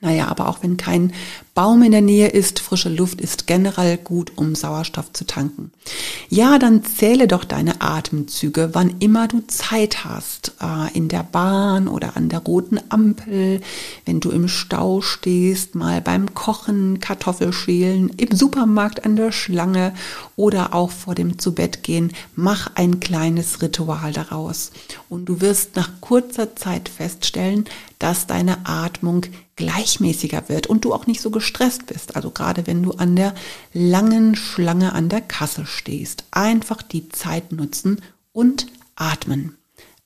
Naja, 0.03 0.29
aber 0.29 0.49
auch 0.49 0.63
wenn 0.63 0.79
kein 0.79 1.13
Baum 1.53 1.83
in 1.83 1.93
der 1.93 2.01
Nähe 2.01 2.29
ist, 2.29 2.59
frische 2.59 2.89
Luft 2.89 3.21
ist 3.21 3.47
generell 3.47 3.99
gut, 3.99 4.33
um 4.37 4.55
Sauerstoff 4.55 5.13
zu 5.13 5.27
tanken. 5.27 5.73
Ja, 6.31 6.59
dann 6.59 6.85
zähle 6.85 7.29
doch 7.29 7.45
deine 7.45 7.83
Atemzüge, 7.83 8.71
wann 8.73 8.95
immer 9.01 9.29
du 9.29 9.47
Zeit 9.47 10.07
hast, 10.07 10.55
äh, 10.63 10.97
in 10.97 11.09
der 11.09 11.23
Bahn 11.23 11.87
oder 11.87 12.17
an 12.17 12.31
der 12.31 12.39
roten 12.39 12.81
Ampel, 12.89 13.61
wenn 14.07 14.21
du 14.21 14.31
im 14.31 14.49
Stau 14.49 15.03
stehst, 15.03 15.75
mal 15.75 16.01
beim 16.01 16.33
Kochen, 16.33 17.01
Kartoffelschälen, 17.01 18.09
im 18.17 18.35
Supermarkt 18.35 19.05
an 19.05 19.17
der 19.17 19.33
Schlange 19.33 19.93
oder 20.35 20.73
auch 20.73 20.91
vor 20.91 21.15
dem 21.15 21.39
Zubettgehen. 21.39 22.13
Mach 22.37 22.71
ein 22.75 23.01
kleines 23.01 23.61
Ritual 23.61 24.13
daraus. 24.13 24.71
Und 25.11 25.27
du 25.27 25.43
wirst 25.43 25.77
nach 25.77 26.01
kurzer 26.01 26.57
Zeit 26.57 26.89
feststellen, 26.89 27.67
dass 27.99 28.27
deine 28.27 28.67
Atmung 28.67 29.27
gleichmäßiger 29.61 30.49
wird 30.49 30.69
und 30.69 30.87
du 30.87 30.95
auch 30.95 31.07
nicht 31.07 31.21
so 31.21 31.31
gestresst 31.31 31.85
bist. 31.85 32.17
Also 32.17 32.31
gerade 32.31 32.67
wenn 32.67 32.83
du 32.83 32.93
an 32.93 33.15
der 33.15 33.35
langen 33.75 34.35
Schlange 34.35 34.95
an 34.95 35.11
der 35.11 35.21
Kasse 35.21 35.67
stehst. 35.67 36.25
Einfach 36.31 36.81
die 36.81 37.11
Zeit 37.11 37.53
nutzen 37.53 38.01
und 38.33 38.69
atmen. 38.97 39.57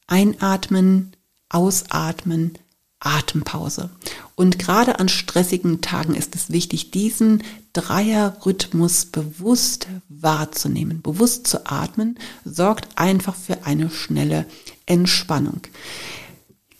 Einatmen, 0.09 1.13
ausatmen, 1.49 2.59
Atempause. 2.99 3.91
Und 4.35 4.59
gerade 4.59 4.99
an 4.99 5.09
stressigen 5.09 5.81
Tagen 5.81 6.17
ist 6.17 6.35
es 6.35 6.51
wichtig, 6.51 6.91
diesen 6.91 7.45
Dreierrhythmus 7.75 9.07
bewusst 9.07 9.87
wahrzunehmen. 10.09 11.01
Bewusst 11.01 11.47
zu 11.47 11.65
atmen 11.67 12.19
sorgt 12.45 12.89
einfach 12.97 13.37
für 13.37 13.67
eine 13.67 13.89
schnelle 13.89 14.47
Entspannung. 14.87 15.61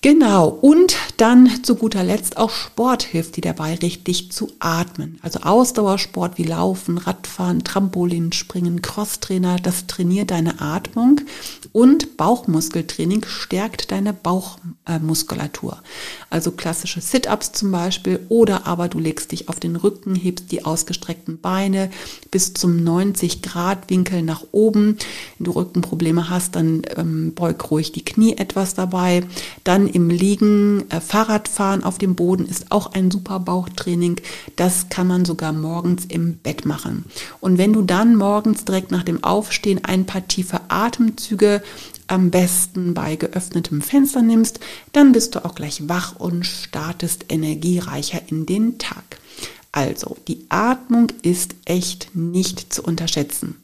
Genau, 0.05 0.49
und 0.49 0.97
dann 1.17 1.49
zu 1.63 1.77
guter 1.77 2.05
Letzt 2.05 2.37
auch 2.37 2.51
Sport 2.51 3.05
hilft 3.05 3.37
dir 3.37 3.41
dabei, 3.41 3.75
richtig 3.77 4.33
zu 4.33 4.53
atmen. 4.59 5.19
Also 5.23 5.41
Ausdauersport 5.41 6.37
wie 6.37 6.43
Laufen, 6.43 6.99
Radfahren, 6.99 7.65
Trampolin, 7.65 8.31
Springen, 8.33 8.83
Crosstrainer, 8.83 9.57
das 9.57 9.87
trainiert 9.87 10.31
deine 10.31 10.61
Atmung 10.61 11.23
und 11.73 12.19
Bauchmuskeltraining 12.19 13.25
stärkt 13.27 13.93
deine 13.93 14.13
Bauchmuskulatur. 14.13 15.83
also 16.29 16.51
klassische 16.51 17.01
Sit-ups 17.01 17.53
zum 17.53 17.73
Beispiel 17.73 18.21
oder 18.29 18.67
aber 18.67 18.89
du 18.89 18.99
legst 18.99 19.33
dich 19.33 19.49
auf 19.49 19.59
den 19.59 19.75
Rücken, 19.75 20.15
hebst 20.17 20.53
die 20.53 20.67
ausgestreckten 20.67 21.41
Beine 21.41 21.91
bis 22.31 22.53
zum 22.53 22.85
90 22.85 23.41
Grad 23.41 23.89
Winkel 23.89 24.21
nach 24.21 24.45
oben. 24.53 24.99
Wenn 25.39 25.45
du 25.47 25.53
Rückenprobleme 25.53 26.29
hast, 26.29 26.57
dann 26.57 26.83
ähm, 26.95 27.33
beug 27.35 27.71
ruhig 27.71 27.93
die 27.93 28.05
Knie 28.05 28.37
etwas 28.37 28.75
dabei. 28.75 29.23
Dann 29.65 29.94
im 29.95 30.11
Liegen, 30.11 30.91
äh, 30.91 31.01
Fahrradfahren 31.01 31.85
auf 31.85 31.99
dem 31.99 32.15
Boden 32.15 32.47
ist 32.47 32.73
auch 32.73 32.93
ein 32.93 33.11
super 33.11 33.41
Bauchtraining. 33.41 34.21
Das 34.57 34.89
kann 34.89 35.07
man 35.07 35.25
sogar 35.25 35.53
morgens 35.53 36.05
im 36.07 36.39
Bett 36.39 36.67
machen. 36.67 37.05
Und 37.41 37.59
wenn 37.59 37.73
du 37.73 37.83
dann 37.83 38.17
morgens 38.17 38.65
direkt 38.65 38.91
nach 38.91 39.05
dem 39.05 39.23
Aufstehen 39.23 39.85
ein 39.85 40.05
paar 40.05 40.27
tiefe 40.27 40.61
Atemzüge 40.69 41.63
am 42.07 42.31
besten 42.31 42.93
bei 42.93 43.17
geöffnetem 43.17 43.81
Fenster 43.81 44.23
nimmst, 44.23 44.61
dann 44.93 45.13
bist 45.13 45.35
du 45.35 45.45
auch 45.45 45.55
gleich 45.55 45.89
wach 45.89 46.17
und 46.17 46.45
startest 46.45 47.27
energiereicher 47.29 48.21
in 48.27 48.47
den 48.47 48.79
Tag. 48.79 49.19
Also, 49.73 50.17
die 50.29 50.45
Atmung 50.51 51.09
ist 51.23 51.55
echt 51.65 52.15
nicht 52.15 52.73
zu 52.73 52.83
unterschätzen. 52.83 53.63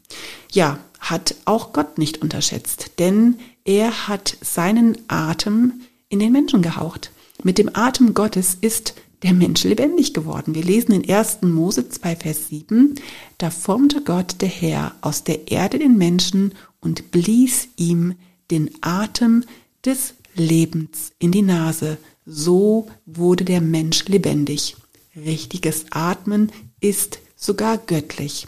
Ja, 0.53 0.79
hat 1.01 1.35
auch 1.45 1.73
Gott 1.73 1.99
nicht 1.99 2.23
unterschätzt, 2.23 2.93
denn 2.99 3.37
er 3.65 4.09
hat 4.09 4.37
seinen 4.41 4.99
Atem 5.09 5.81
in 6.11 6.19
den 6.19 6.33
Menschen 6.33 6.61
gehaucht. 6.61 7.11
Mit 7.43 7.57
dem 7.57 7.71
Atem 7.73 8.13
Gottes 8.13 8.59
ist 8.61 8.95
der 9.23 9.33
Mensch 9.33 9.65
lebendig 9.65 10.13
geworden. 10.13 10.55
Wir 10.55 10.63
lesen 10.63 10.93
in 10.93 11.09
1. 11.09 11.43
Mose 11.43 11.89
2, 11.89 12.17
Vers 12.17 12.49
7, 12.49 12.97
da 13.39 13.51
formte 13.51 14.03
Gott 14.03 14.37
der 14.41 14.49
Herr 14.49 14.95
aus 15.01 15.25
der 15.25 15.51
Erde 15.51 15.79
den 15.79 15.97
Menschen 15.97 16.53
und 16.81 17.11
blies 17.11 17.69
ihm 17.77 18.15
den 18.51 18.71
Atem 18.83 19.45
des 19.85 20.15
Lebens 20.35 21.13
in 21.19 21.33
die 21.33 21.43
Nase. 21.43 21.99
So 22.27 22.89
wurde 23.07 23.45
der 23.45 23.61
Mensch 23.61 24.07
lebendig. 24.09 24.77
Richtiges 25.17 25.87
Atmen 25.91 26.53
ist 26.81 27.19
sogar 27.37 27.79
göttlich. 27.79 28.47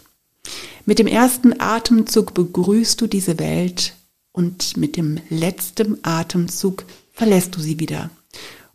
Mit 0.84 0.98
dem 0.98 1.06
ersten 1.06 1.60
Atemzug 1.60 2.34
begrüßt 2.34 3.00
du 3.00 3.06
diese 3.06 3.38
Welt 3.38 3.94
und 4.32 4.76
mit 4.76 4.96
dem 4.96 5.20
letzten 5.28 5.98
Atemzug 6.02 6.84
verlässt 7.12 7.56
du 7.56 7.60
sie 7.60 7.78
wieder. 7.78 8.10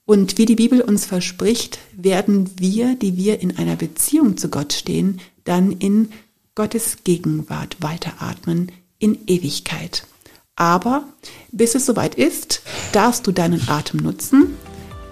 Und 0.06 0.38
wie 0.38 0.46
die 0.46 0.56
Bibel 0.56 0.82
uns 0.82 1.06
verspricht, 1.06 1.80
werden 1.92 2.50
wir, 2.58 2.96
die 2.96 3.18
wir 3.18 3.42
in 3.42 3.58
einer 3.58 3.76
Beziehung 3.76 4.38
zu 4.38 4.50
Gott 4.50 4.72
stehen, 4.72 5.20
dann 5.44 5.74
in 5.74 6.10
Gottes 6.56 7.00
Gegenwart 7.04 7.78
weiteratmen 7.82 8.72
in 9.00 9.20
Ewigkeit. 9.28 10.08
Aber 10.56 11.04
bis 11.52 11.76
es 11.76 11.86
soweit 11.86 12.16
ist, 12.16 12.62
darfst 12.92 13.28
du 13.28 13.32
deinen 13.32 13.68
Atem 13.70 14.00
nutzen, 14.00 14.56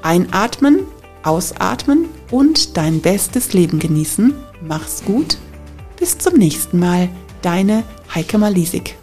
einatmen, 0.02 0.80
ausatmen 1.24 2.06
und 2.32 2.78
dein 2.78 3.02
bestes 3.02 3.54
Leben 3.54 3.80
genießen. 3.80 4.34
Mach's 4.66 5.04
gut. 5.04 5.38
Bis 6.00 6.18
zum 6.18 6.36
nächsten 6.36 6.80
Mal. 6.80 7.10
Deine 7.42 7.84
Heike 8.14 8.38
Malisik. 8.38 8.96